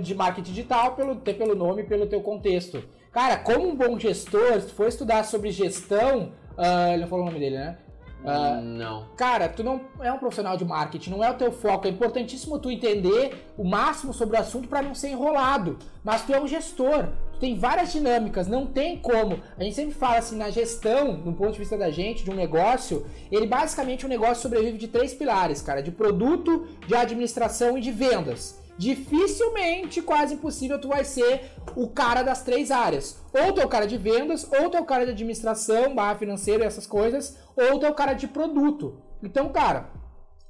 de 0.00 0.14
marketing 0.14 0.52
digital, 0.52 0.94
pelo, 0.94 1.16
pelo 1.16 1.56
nome 1.56 1.82
pelo 1.82 2.06
teu 2.06 2.20
contexto. 2.20 2.84
Cara, 3.10 3.36
como 3.36 3.68
um 3.68 3.74
bom 3.74 3.98
gestor, 3.98 4.60
se 4.60 4.68
tu 4.68 4.74
for 4.74 4.88
estudar 4.88 5.24
sobre 5.24 5.50
gestão, 5.50 6.32
uh, 6.58 6.92
ele 6.92 7.02
não 7.02 7.08
falou 7.08 7.24
o 7.24 7.28
nome 7.28 7.40
dele, 7.40 7.56
né? 7.56 7.78
Uh, 8.24 8.62
não. 8.62 9.08
Cara, 9.16 9.50
tu 9.50 9.62
não 9.62 9.82
é 10.00 10.10
um 10.10 10.16
profissional 10.16 10.56
de 10.56 10.64
marketing, 10.64 11.10
não 11.10 11.22
é 11.22 11.30
o 11.30 11.34
teu 11.34 11.52
foco. 11.52 11.86
É 11.86 11.90
importantíssimo 11.90 12.58
tu 12.58 12.70
entender 12.70 13.52
o 13.56 13.64
máximo 13.64 14.14
sobre 14.14 14.36
o 14.36 14.40
assunto 14.40 14.66
para 14.66 14.80
não 14.80 14.94
ser 14.94 15.10
enrolado. 15.10 15.78
Mas 16.02 16.22
tu 16.22 16.32
é 16.32 16.40
um 16.40 16.48
gestor, 16.48 17.08
tu 17.34 17.38
tem 17.38 17.58
várias 17.58 17.92
dinâmicas, 17.92 18.48
não 18.48 18.64
tem 18.64 18.96
como. 18.96 19.40
A 19.58 19.62
gente 19.62 19.76
sempre 19.76 19.94
fala 19.94 20.16
assim, 20.16 20.38
na 20.38 20.48
gestão, 20.48 21.16
do 21.16 21.34
ponto 21.34 21.52
de 21.52 21.58
vista 21.58 21.76
da 21.76 21.90
gente, 21.90 22.24
de 22.24 22.30
um 22.30 22.34
negócio, 22.34 23.06
ele 23.30 23.46
basicamente, 23.46 24.06
um 24.06 24.08
negócio 24.08 24.42
sobrevive 24.42 24.78
de 24.78 24.88
três 24.88 25.12
pilares, 25.12 25.60
cara: 25.60 25.82
de 25.82 25.90
produto, 25.90 26.66
de 26.86 26.96
administração 26.96 27.76
e 27.76 27.80
de 27.82 27.92
vendas 27.92 28.63
dificilmente, 28.76 30.02
quase 30.02 30.34
impossível, 30.34 30.80
tu 30.80 30.88
vai 30.88 31.04
ser 31.04 31.52
o 31.76 31.88
cara 31.88 32.22
das 32.22 32.42
três 32.42 32.70
áreas. 32.70 33.18
Ou 33.32 33.52
tu 33.52 33.60
é 33.60 33.64
o 33.64 33.68
cara 33.68 33.86
de 33.86 33.96
vendas, 33.96 34.48
ou 34.52 34.70
tu 34.70 34.76
é 34.76 34.80
o 34.80 34.84
cara 34.84 35.04
de 35.04 35.12
administração, 35.12 35.94
barra 35.94 36.16
financeira, 36.16 36.64
essas 36.64 36.86
coisas, 36.86 37.36
ou 37.56 37.78
tu 37.78 37.86
é 37.86 37.90
o 37.90 37.94
cara 37.94 38.14
de 38.14 38.26
produto. 38.26 39.00
Então, 39.22 39.48
cara, 39.48 39.90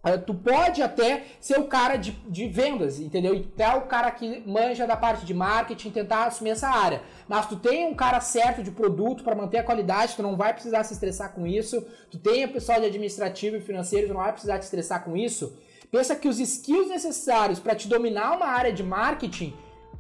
eh, 0.05 0.19
tu 0.19 0.35
pode 0.35 0.83
até 0.83 1.25
ser 1.41 1.59
o 1.59 1.65
cara 1.65 1.97
de, 1.97 2.13
de 2.29 2.47
vendas, 2.47 3.01
entendeu? 3.01 3.35
E 3.35 3.49
até 3.55 3.75
o 3.75 3.83
cara 3.83 4.11
que 4.11 4.43
manja 4.47 4.87
da 4.87 4.97
parte 4.97 5.25
de 5.25 5.33
marketing, 5.33 5.91
tentar 5.91 6.27
assumir 6.27 6.51
essa 6.51 6.69
área. 6.69 7.03
Mas 7.27 7.47
tu 7.47 7.57
tem 7.57 7.87
um 7.87 7.95
cara 7.95 8.21
certo 8.21 8.63
de 8.63 8.71
produto 8.71 9.25
para 9.25 9.35
manter 9.35 9.59
a 9.59 9.65
qualidade, 9.65 10.17
tu 10.17 10.23
não 10.23 10.37
vai 10.37 10.53
precisar 10.53 10.85
se 10.85 10.93
estressar 10.93 11.33
com 11.33 11.47
isso. 11.47 11.87
Tu 12.11 12.19
tem 12.19 12.45
o 12.45 12.53
pessoal 12.53 12.81
de 12.81 12.87
administrativo 12.87 13.57
e 13.57 13.61
financeiro, 13.61 14.09
tu 14.09 14.15
não 14.15 14.21
vai 14.21 14.33
precisar 14.33 14.59
te 14.59 14.63
estressar 14.63 15.03
com 15.03 15.17
isso. 15.17 15.57
Pensa 15.95 16.17
que 16.17 16.27
os 16.27 16.41
skills 16.41 16.89
necessários 16.89 17.61
para 17.61 17.77
te 17.77 17.87
dominar 17.87 18.37
uma 18.37 18.47
área 18.47 18.73
de 18.73 18.83
marketing 18.83 19.55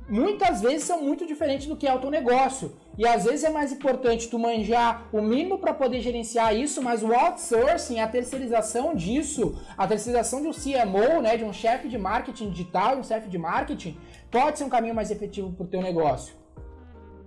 muitas 0.08 0.60
vezes 0.60 0.82
são 0.82 1.00
muito 1.00 1.24
diferentes 1.24 1.68
do 1.68 1.76
que 1.76 1.86
é 1.86 1.94
o 1.94 2.00
teu 2.00 2.10
negócio. 2.10 2.72
E 2.98 3.06
às 3.06 3.22
vezes 3.22 3.44
é 3.44 3.48
mais 3.48 3.70
importante 3.70 4.28
tu 4.28 4.36
manjar 4.36 5.08
o 5.12 5.22
mínimo 5.22 5.56
para 5.56 5.72
poder 5.72 6.00
gerenciar 6.00 6.52
isso, 6.52 6.82
mas 6.82 7.04
o 7.04 7.14
outsourcing, 7.14 8.00
a 8.00 8.08
terceirização 8.08 8.92
disso, 8.92 9.56
a 9.78 9.86
terceirização 9.86 10.42
de 10.42 10.48
um 10.48 10.52
CMO, 10.52 11.22
né, 11.22 11.36
de 11.36 11.44
um 11.44 11.52
chefe 11.52 11.86
de 11.86 11.96
marketing 11.96 12.50
digital, 12.50 12.98
um 12.98 13.04
chefe 13.04 13.28
de 13.28 13.38
marketing, 13.38 13.96
pode 14.32 14.58
ser 14.58 14.64
um 14.64 14.68
caminho 14.68 14.96
mais 14.96 15.12
efetivo 15.12 15.52
para 15.52 15.64
o 15.64 15.68
teu 15.68 15.80
negócio. 15.80 16.34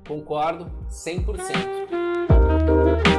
Concordo 0.05 0.69
100%. 0.89 3.16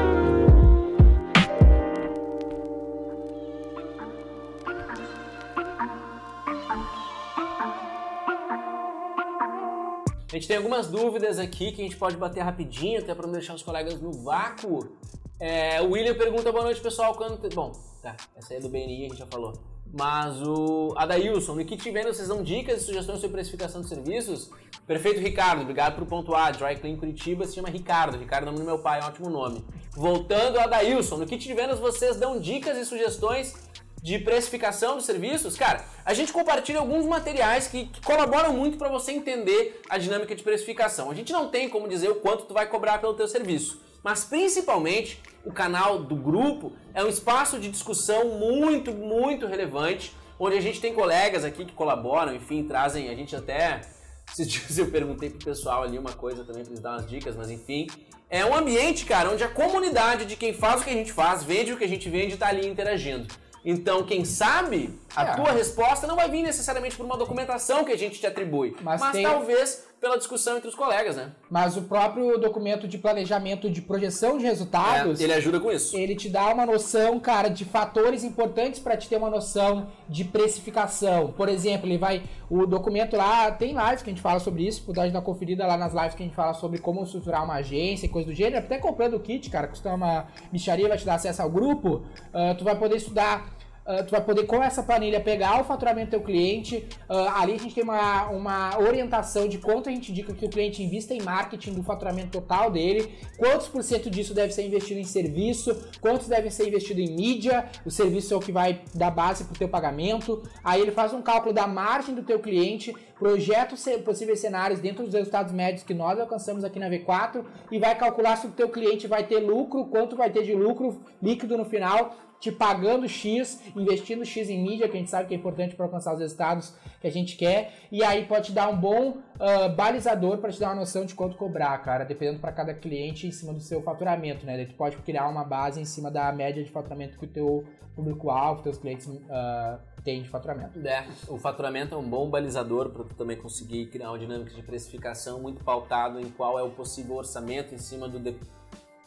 Gente 10.38 10.48
tem 10.48 10.56
algumas 10.56 10.86
dúvidas 10.86 11.38
aqui 11.38 11.72
que 11.72 11.82
a 11.82 11.84
gente 11.84 11.96
pode 11.96 12.16
bater 12.16 12.40
rapidinho, 12.40 13.00
até 13.00 13.14
para 13.14 13.26
não 13.26 13.32
deixar 13.32 13.54
os 13.54 13.62
colegas 13.62 14.00
no 14.00 14.12
vácuo. 14.12 14.96
É, 15.40 15.80
o 15.82 15.90
William 15.90 16.14
pergunta 16.14 16.50
boa 16.52 16.64
noite, 16.64 16.80
pessoal. 16.80 17.14
Quando... 17.14 17.48
Bom, 17.54 17.72
tá, 18.02 18.16
essa 18.36 18.54
aí 18.54 18.58
é 18.58 18.62
do 18.62 18.68
BNI, 18.68 19.06
a 19.06 19.08
gente 19.08 19.18
já 19.18 19.26
falou. 19.26 19.52
Mas 19.92 20.40
o 20.42 20.94
Adailson, 20.96 21.54
no 21.54 21.64
Kit 21.64 21.90
Venda 21.90 22.12
vocês 22.12 22.28
dão 22.28 22.42
dicas 22.42 22.82
e 22.82 22.84
sugestões 22.84 23.20
sobre 23.20 23.34
precificação 23.34 23.80
de 23.80 23.88
serviços? 23.88 24.50
Perfeito, 24.86 25.20
Ricardo. 25.20 25.62
Obrigado 25.62 25.96
por 25.96 26.06
pontuar. 26.06 26.56
Dry 26.56 26.76
Clean 26.76 26.96
Curitiba 26.96 27.46
se 27.46 27.54
chama 27.54 27.68
Ricardo. 27.68 28.18
Ricardo 28.18 28.44
é 28.44 28.48
o 28.48 28.52
nome 28.52 28.64
do 28.64 28.66
meu 28.66 28.78
pai, 28.78 29.00
é 29.00 29.04
um 29.04 29.06
ótimo 29.06 29.30
nome. 29.30 29.64
Voltando 29.92 30.58
a 30.58 30.64
Adailson, 30.64 31.16
no 31.16 31.26
Kit 31.26 31.46
de 31.46 31.54
vocês 31.76 32.16
dão 32.16 32.38
dicas 32.38 32.76
e 32.76 32.84
sugestões 32.84 33.54
de 34.02 34.18
precificação 34.18 34.96
dos 34.96 35.04
serviços, 35.04 35.56
cara, 35.56 35.84
a 36.04 36.14
gente 36.14 36.32
compartilha 36.32 36.78
alguns 36.78 37.04
materiais 37.04 37.66
que, 37.66 37.86
que 37.86 38.00
colaboram 38.00 38.52
muito 38.52 38.78
para 38.78 38.88
você 38.88 39.12
entender 39.12 39.80
a 39.88 39.98
dinâmica 39.98 40.34
de 40.34 40.42
precificação. 40.42 41.10
A 41.10 41.14
gente 41.14 41.32
não 41.32 41.48
tem 41.48 41.68
como 41.68 41.88
dizer 41.88 42.10
o 42.10 42.16
quanto 42.16 42.44
tu 42.44 42.54
vai 42.54 42.66
cobrar 42.66 42.98
pelo 42.98 43.14
teu 43.14 43.26
serviço, 43.26 43.80
mas 44.02 44.24
principalmente 44.24 45.20
o 45.44 45.52
canal 45.52 45.98
do 45.98 46.14
grupo 46.14 46.72
é 46.94 47.02
um 47.02 47.08
espaço 47.08 47.58
de 47.58 47.70
discussão 47.70 48.38
muito, 48.38 48.92
muito 48.92 49.46
relevante, 49.46 50.14
onde 50.38 50.56
a 50.56 50.60
gente 50.60 50.80
tem 50.80 50.94
colegas 50.94 51.44
aqui 51.44 51.64
que 51.64 51.72
colaboram, 51.72 52.34
enfim, 52.34 52.62
trazem, 52.64 53.08
a 53.08 53.14
gente 53.14 53.34
até 53.34 53.80
dias 54.38 54.78
eu 54.78 54.90
perguntei 54.90 55.30
pro 55.30 55.44
pessoal 55.44 55.82
ali 55.82 55.98
uma 55.98 56.12
coisa 56.12 56.44
também 56.44 56.62
para 56.62 56.72
eles 56.72 56.80
dar 56.80 56.92
umas 56.92 57.08
dicas, 57.08 57.34
mas 57.34 57.50
enfim, 57.50 57.88
é 58.30 58.44
um 58.44 58.54
ambiente, 58.54 59.06
cara, 59.06 59.30
onde 59.30 59.42
a 59.42 59.48
comunidade 59.48 60.26
de 60.26 60.36
quem 60.36 60.52
faz 60.52 60.80
o 60.80 60.84
que 60.84 60.90
a 60.90 60.94
gente 60.94 61.12
faz, 61.12 61.42
vende 61.42 61.72
o 61.72 61.78
que 61.78 61.84
a 61.84 61.88
gente 61.88 62.08
vende, 62.10 62.36
tá 62.36 62.48
ali 62.48 62.66
interagindo. 62.66 63.26
Então, 63.64 64.04
quem 64.04 64.24
sabe, 64.24 64.98
a 65.14 65.24
é. 65.24 65.34
tua 65.34 65.52
resposta 65.52 66.06
não 66.06 66.16
vai 66.16 66.30
vir 66.30 66.42
necessariamente 66.42 66.96
por 66.96 67.04
uma 67.04 67.16
documentação 67.16 67.84
que 67.84 67.92
a 67.92 67.98
gente 67.98 68.20
te 68.20 68.26
atribui, 68.26 68.76
mas, 68.82 69.00
mas 69.00 69.12
tem... 69.12 69.24
talvez 69.24 69.87
pela 70.00 70.16
discussão 70.16 70.56
entre 70.56 70.68
os 70.68 70.74
colegas, 70.74 71.16
né? 71.16 71.32
Mas 71.50 71.76
o 71.76 71.82
próprio 71.82 72.38
documento 72.38 72.86
de 72.86 72.98
planejamento 72.98 73.70
de 73.70 73.82
projeção 73.82 74.38
de 74.38 74.44
resultados, 74.44 75.20
é, 75.20 75.24
ele 75.24 75.32
ajuda 75.32 75.58
com 75.58 75.72
isso. 75.72 75.96
Ele 75.96 76.14
te 76.14 76.28
dá 76.28 76.48
uma 76.48 76.64
noção, 76.64 77.18
cara, 77.18 77.48
de 77.48 77.64
fatores 77.64 78.22
importantes 78.22 78.80
para 78.80 78.96
te 78.96 79.08
ter 79.08 79.16
uma 79.16 79.30
noção 79.30 79.88
de 80.08 80.24
precificação. 80.24 81.32
Por 81.32 81.48
exemplo, 81.48 81.88
ele 81.88 81.98
vai 81.98 82.22
o 82.50 82.66
documento 82.66 83.14
lá 83.14 83.50
tem 83.50 83.74
lives 83.74 84.02
que 84.02 84.08
a 84.08 84.12
gente 84.12 84.22
fala 84.22 84.40
sobre 84.40 84.66
isso, 84.66 84.82
pode 84.82 84.98
dar 84.98 85.08
uma 85.10 85.22
conferida 85.22 85.66
lá 85.66 85.76
nas 85.76 85.92
lives 85.92 86.14
que 86.14 86.22
a 86.22 86.26
gente 86.26 86.34
fala 86.34 86.54
sobre 86.54 86.78
como 86.78 87.02
estruturar 87.02 87.44
uma 87.44 87.54
agência 87.54 88.06
e 88.06 88.08
coisa 88.08 88.28
do 88.28 88.34
gênero. 88.34 88.58
Até 88.58 88.78
comprando 88.78 89.14
o 89.14 89.20
kit, 89.20 89.50
cara, 89.50 89.68
custa 89.68 89.92
uma 89.92 90.26
micharia, 90.50 90.88
vai 90.88 90.96
te 90.96 91.04
dar 91.04 91.14
acesso 91.14 91.42
ao 91.42 91.50
grupo. 91.50 92.02
Uh, 92.32 92.56
tu 92.56 92.64
vai 92.64 92.76
poder 92.76 92.96
estudar 92.96 93.46
Uh, 93.88 94.04
tu 94.04 94.10
vai 94.10 94.20
poder 94.20 94.44
com 94.44 94.62
essa 94.62 94.82
planilha 94.82 95.18
pegar 95.18 95.62
o 95.62 95.64
faturamento 95.64 96.08
do 96.08 96.10
teu 96.10 96.20
cliente. 96.20 96.86
Uh, 97.08 97.14
ali 97.34 97.54
a 97.54 97.58
gente 97.58 97.74
tem 97.74 97.82
uma, 97.82 98.28
uma 98.28 98.78
orientação 98.78 99.48
de 99.48 99.56
quanto 99.56 99.88
a 99.88 99.92
gente 99.92 100.12
indica 100.12 100.34
que 100.34 100.44
o 100.44 100.48
cliente 100.50 100.82
invista 100.82 101.14
em 101.14 101.22
marketing 101.22 101.72
do 101.72 101.82
faturamento 101.82 102.28
total 102.28 102.70
dele, 102.70 103.14
quantos 103.38 103.66
por 103.66 103.82
cento 103.82 104.10
disso 104.10 104.34
deve 104.34 104.52
ser 104.52 104.66
investido 104.66 105.00
em 105.00 105.04
serviço, 105.04 105.74
quantos 106.02 106.28
deve 106.28 106.50
ser 106.50 106.68
investido 106.68 107.00
em 107.00 107.14
mídia, 107.14 107.64
o 107.86 107.90
serviço 107.90 108.34
é 108.34 108.36
o 108.36 108.40
que 108.40 108.52
vai 108.52 108.82
dar 108.94 109.10
base 109.10 109.44
para 109.44 109.54
o 109.54 109.58
teu 109.58 109.68
pagamento. 109.70 110.42
Aí 110.62 110.82
ele 110.82 110.90
faz 110.90 111.14
um 111.14 111.22
cálculo 111.22 111.54
da 111.54 111.66
margem 111.66 112.14
do 112.14 112.22
teu 112.22 112.38
cliente, 112.40 112.94
projeta 113.18 113.74
possíveis 114.04 114.38
cenários 114.38 114.80
dentro 114.80 115.02
dos 115.04 115.14
resultados 115.14 115.52
médios 115.52 115.82
que 115.82 115.94
nós 115.94 116.20
alcançamos 116.20 116.62
aqui 116.62 116.78
na 116.78 116.90
V4 116.90 117.42
e 117.72 117.78
vai 117.78 117.96
calcular 117.96 118.36
se 118.36 118.46
o 118.46 118.50
teu 118.50 118.68
cliente 118.68 119.06
vai 119.06 119.26
ter 119.26 119.38
lucro, 119.38 119.86
quanto 119.86 120.14
vai 120.14 120.30
ter 120.30 120.44
de 120.44 120.54
lucro 120.54 121.00
líquido 121.22 121.56
no 121.56 121.64
final 121.64 122.27
te 122.40 122.52
pagando 122.52 123.08
X, 123.08 123.60
investindo 123.74 124.24
X 124.24 124.48
em 124.48 124.62
mídia, 124.62 124.88
que 124.88 124.96
a 124.96 125.00
gente 125.00 125.10
sabe 125.10 125.28
que 125.28 125.34
é 125.34 125.36
importante 125.36 125.74
para 125.74 125.86
alcançar 125.86 126.14
os 126.14 126.20
resultados 126.20 126.74
que 127.00 127.06
a 127.06 127.10
gente 127.10 127.36
quer, 127.36 127.72
e 127.90 128.02
aí 128.02 128.24
pode 128.26 128.46
te 128.46 128.52
dar 128.52 128.68
um 128.68 128.76
bom 128.76 129.10
uh, 129.10 129.74
balizador 129.74 130.38
para 130.38 130.52
te 130.52 130.60
dar 130.60 130.68
uma 130.68 130.76
noção 130.76 131.04
de 131.04 131.14
quanto 131.14 131.36
cobrar, 131.36 131.76
cara, 131.78 132.04
dependendo 132.04 132.38
para 132.38 132.52
cada 132.52 132.72
cliente 132.72 133.26
em 133.26 133.32
cima 133.32 133.52
do 133.52 133.60
seu 133.60 133.82
faturamento, 133.82 134.46
né? 134.46 134.56
Daí 134.56 134.66
tu 134.66 134.74
pode 134.74 134.96
criar 134.98 135.28
uma 135.28 135.44
base 135.44 135.80
em 135.80 135.84
cima 135.84 136.10
da 136.10 136.32
média 136.32 136.62
de 136.62 136.70
faturamento 136.70 137.18
que 137.18 137.24
o 137.24 137.28
teu 137.28 137.64
público-alvo, 137.96 138.62
teus 138.62 138.78
clientes 138.78 139.08
uh, 139.08 139.80
têm 140.04 140.22
de 140.22 140.28
faturamento. 140.28 140.78
É, 140.86 141.04
o 141.28 141.36
faturamento 141.36 141.96
é 141.96 141.98
um 141.98 142.08
bom 142.08 142.30
balizador 142.30 142.90
para 142.90 143.02
tu 143.02 143.14
também 143.16 143.36
conseguir 143.36 143.86
criar 143.86 144.10
uma 144.10 144.18
dinâmica 144.18 144.54
de 144.54 144.62
precificação 144.62 145.40
muito 145.40 145.64
pautado 145.64 146.20
em 146.20 146.28
qual 146.30 146.56
é 146.56 146.62
o 146.62 146.70
possível 146.70 147.16
orçamento 147.16 147.74
em 147.74 147.78
cima 147.78 148.08
do, 148.08 148.20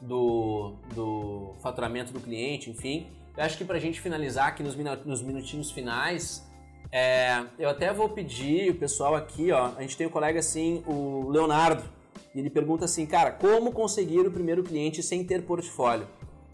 do, 0.01 0.73
do 0.93 1.55
faturamento 1.61 2.11
do 2.11 2.19
cliente, 2.19 2.69
enfim. 2.69 3.07
Eu 3.35 3.43
acho 3.43 3.57
que 3.57 3.63
para 3.63 3.77
a 3.77 3.79
gente 3.79 4.01
finalizar 4.01 4.47
aqui 4.47 4.61
nos, 4.61 4.75
nos 5.05 5.21
minutinhos 5.21 5.71
finais, 5.71 6.45
é, 6.91 7.45
eu 7.57 7.69
até 7.69 7.93
vou 7.93 8.09
pedir 8.09 8.71
o 8.71 8.75
pessoal 8.75 9.15
aqui, 9.15 9.51
ó. 9.51 9.71
A 9.77 9.81
gente 9.81 9.95
tem 9.95 10.07
um 10.07 10.09
colega 10.09 10.39
assim, 10.39 10.83
o 10.85 11.29
Leonardo, 11.29 11.83
e 12.35 12.39
ele 12.39 12.49
pergunta 12.49 12.85
assim, 12.85 13.05
cara, 13.05 13.31
como 13.31 13.71
conseguir 13.71 14.19
o 14.19 14.31
primeiro 14.31 14.63
cliente 14.63 15.01
sem 15.01 15.23
ter 15.23 15.43
portfólio? 15.43 16.07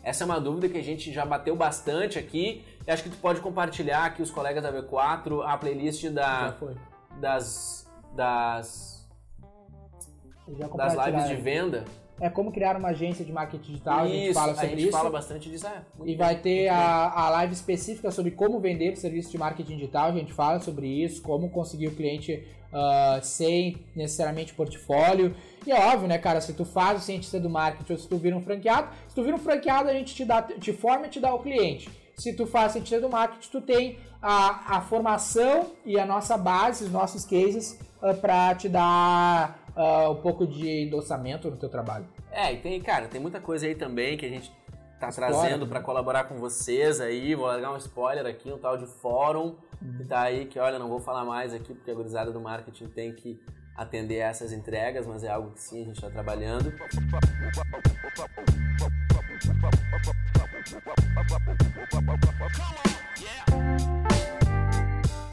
Essa 0.03 0.23
é 0.23 0.25
uma 0.25 0.39
dúvida 0.39 0.69
que 0.69 0.77
a 0.77 0.83
gente 0.83 1.11
já 1.11 1.25
bateu 1.25 1.55
bastante 1.55 2.17
aqui. 2.17 2.63
Eu 2.85 2.93
acho 2.93 3.03
que 3.03 3.09
tu 3.09 3.17
pode 3.17 3.41
compartilhar 3.41 4.05
aqui 4.05 4.21
os 4.21 4.31
colegas 4.31 4.63
da 4.63 4.71
V4 4.71 5.43
a 5.45 5.57
playlist 5.57 6.07
da, 6.09 6.55
das 7.19 7.85
das 8.15 9.05
das 10.77 10.93
lives 10.93 11.27
de 11.27 11.35
venda 11.35 11.83
é 12.19 12.29
como 12.29 12.51
criar 12.51 12.75
uma 12.75 12.89
agência 12.89 13.23
de 13.23 13.31
marketing 13.31 13.71
digital, 13.71 14.05
isso, 14.05 14.13
a 14.13 14.17
gente 14.17 14.33
fala 14.33 14.53
sobre 14.53 14.65
a 14.65 14.69
gente 14.69 14.83
isso. 14.83 14.91
fala 14.91 15.09
bastante 15.09 15.49
disso, 15.49 15.67
é. 15.67 15.81
E 16.05 16.15
vai 16.15 16.35
ter 16.39 16.67
a, 16.67 17.11
a 17.11 17.29
live 17.29 17.53
específica 17.53 18.09
sobre 18.11 18.31
como 18.31 18.59
vender 18.59 18.93
o 18.93 18.95
serviço 18.95 19.31
de 19.31 19.37
marketing 19.37 19.75
digital, 19.75 20.09
a 20.09 20.13
gente 20.13 20.33
fala 20.33 20.59
sobre 20.59 20.87
isso, 20.87 21.21
como 21.21 21.49
conseguir 21.49 21.87
o 21.87 21.95
cliente 21.95 22.43
uh, 22.71 23.23
sem 23.23 23.77
necessariamente 23.95 24.53
portfólio. 24.53 25.35
E 25.65 25.71
é 25.71 25.79
óbvio, 25.79 26.07
né, 26.07 26.17
cara, 26.17 26.41
se 26.41 26.53
tu 26.53 26.65
faz 26.65 27.01
o 27.01 27.05
cientista 27.05 27.39
do 27.39 27.49
marketing 27.49 27.93
ou 27.93 27.99
se 27.99 28.07
tu 28.07 28.17
vira 28.17 28.35
um 28.35 28.41
franqueado, 28.41 28.89
se 29.07 29.15
tu 29.15 29.23
vira 29.23 29.35
um 29.35 29.39
franqueado, 29.39 29.89
a 29.89 29.93
gente 29.93 30.15
te, 30.15 30.25
dá, 30.25 30.41
te 30.41 30.73
forma 30.73 31.07
e 31.07 31.09
te 31.09 31.19
dá 31.19 31.33
o 31.33 31.39
cliente. 31.39 31.89
Se 32.15 32.33
tu 32.33 32.47
faz 32.47 32.71
cientista 32.71 32.99
do 32.99 33.09
marketing, 33.09 33.49
tu 33.51 33.61
tem 33.61 33.99
a, 34.21 34.77
a 34.77 34.81
formação 34.81 35.71
e 35.85 35.99
a 35.99 36.05
nossa 36.05 36.35
base, 36.35 36.85
os 36.85 36.91
nossos 36.91 37.23
cases, 37.23 37.79
uh, 38.01 38.07
ah, 38.07 38.13
para 38.15 38.55
te 38.55 38.67
dar 38.67 39.66
uh, 39.77 40.11
um 40.11 40.15
pouco 40.15 40.45
de 40.45 40.67
endossamento 40.67 41.49
no 41.49 41.57
teu 41.57 41.69
trabalho. 41.69 42.07
É, 42.31 42.51
e 42.53 42.57
tem, 42.57 42.81
cara, 42.81 43.07
tem 43.07 43.21
muita 43.21 43.39
coisa 43.39 43.65
aí 43.65 43.75
também 43.75 44.17
que 44.17 44.25
a 44.25 44.29
gente 44.29 44.51
tá 44.99 45.09
trazendo 45.09 45.67
para 45.67 45.79
colaborar 45.79 46.23
com 46.25 46.35
vocês 46.35 46.99
aí. 46.99 47.35
Vou 47.35 47.45
largar 47.45 47.71
um 47.71 47.77
spoiler 47.77 48.25
aqui, 48.25 48.51
um 48.51 48.57
tal 48.57 48.77
de 48.77 48.87
fórum 48.87 49.55
que 49.97 50.03
tá 50.03 50.21
aí, 50.21 50.45
que 50.45 50.59
olha, 50.59 50.79
não 50.79 50.89
vou 50.89 50.99
falar 50.99 51.23
mais 51.23 51.53
aqui 51.53 51.73
porque 51.73 51.91
a 51.91 51.93
gurizada 51.93 52.31
do 52.31 52.41
marketing 52.41 52.87
tem 52.87 53.13
que 53.13 53.39
atender 53.75 54.23
a 54.23 54.29
essas 54.29 54.51
entregas, 54.51 55.05
mas 55.05 55.23
é 55.23 55.29
algo 55.29 55.51
que 55.51 55.61
sim 55.61 55.83
a 55.83 55.85
gente 55.85 55.95
está 55.95 56.09
trabalhando. 56.09 56.73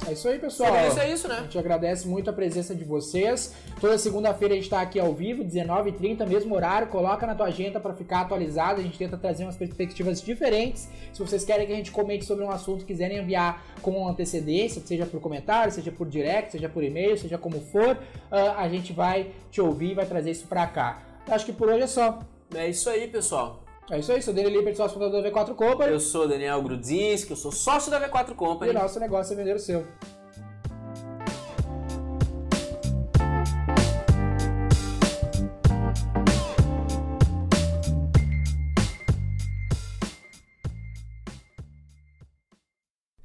É 0.07 0.12
isso 0.12 0.29
aí, 0.29 0.38
pessoal. 0.38 0.71
Isso 0.87 1.01
é 1.01 1.12
isso, 1.12 1.27
A 1.27 1.31
né? 1.31 1.40
gente 1.43 1.59
agradece 1.59 2.07
muito 2.07 2.29
a 2.29 2.33
presença 2.33 2.75
de 2.75 2.85
vocês. 2.85 3.55
Toda 3.81 3.97
segunda-feira 3.97 4.53
a 4.53 4.57
gente 4.57 4.64
está 4.64 4.81
aqui 4.81 5.01
ao 5.01 5.12
vivo, 5.14 5.43
19h30, 5.45 6.27
mesmo 6.27 6.55
horário. 6.55 6.88
Coloca 6.88 7.27
na 7.27 7.35
tua 7.35 7.47
agenda 7.47 7.81
para 7.81 7.95
ficar 7.95 8.21
atualizado. 8.21 8.81
A 8.81 8.83
gente 8.83 8.99
tenta 8.99 9.17
trazer 9.17 9.45
umas 9.45 9.57
perspectivas 9.57 10.21
diferentes. 10.21 10.88
Se 11.12 11.19
vocês 11.21 11.45
querem 11.45 11.67
que 11.67 11.73
a 11.73 11.77
gente 11.77 11.90
comente 11.90 12.25
sobre 12.25 12.45
um 12.45 12.51
assunto, 12.51 12.85
quiserem 12.85 13.19
enviar 13.19 13.64
com 13.81 14.07
antecedência, 14.07 14.83
seja 14.85 15.07
por 15.07 15.21
comentário, 15.21 15.73
seja 15.73 15.90
por 15.90 16.07
direct, 16.07 16.53
seja 16.53 16.69
por 16.69 16.85
e-mail, 16.85 17.17
seja 17.17 17.38
como 17.38 17.61
for, 17.61 17.99
ah, 18.31 18.57
a 18.59 18.69
gente 18.69 18.93
vai 18.93 19.31
te 19.51 19.61
ouvir 19.61 19.93
e 19.93 19.95
vai 19.95 20.07
trazer 20.07 20.31
isso 20.31 20.47
para 20.47 20.67
cá. 20.67 21.03
Acho 21.27 21.47
que 21.47 21.53
por 21.53 21.69
hoje 21.69 21.83
é 21.83 21.87
só. 21.87 22.19
É 22.55 22.69
isso 22.69 22.90
aí, 22.90 23.09
pessoal. 23.09 23.63
É 23.90 23.99
isso 23.99 24.12
aí, 24.12 24.23
sou 24.23 24.33
Daniel 24.33 24.53
Lippert, 24.53 24.77
sócio 24.77 24.94
fundador 24.94 25.23
da 25.23 25.31
V4 25.31 25.55
Company. 25.55 25.92
Eu 25.92 26.01
sou 26.01 26.27
Daniel 26.27 26.62
Grudzinski, 26.62 27.33
eu 27.33 27.37
sou 27.37 27.53
sócio 27.53 27.90
da 27.90 28.01
V4 28.01 28.29
E 28.29 28.33
o 28.33 28.35
Company. 28.35 28.73
nosso 28.73 28.99
negócio 28.99 29.35
é 29.35 29.37
vender 29.37 29.55
o 29.55 29.59
seu. 29.59 29.87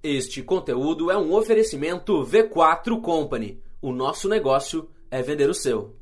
Este 0.03 0.41
conteúdo 0.43 1.09
é 1.09 1.17
um 1.17 1.33
oferecimento 1.33 2.25
V4 2.25 2.99
Company. 3.01 3.61
O 3.81 3.93
nosso 3.93 4.27
negócio 4.27 4.89
é 5.09 5.21
vender 5.21 5.49
o 5.49 5.53
seu. 5.53 5.95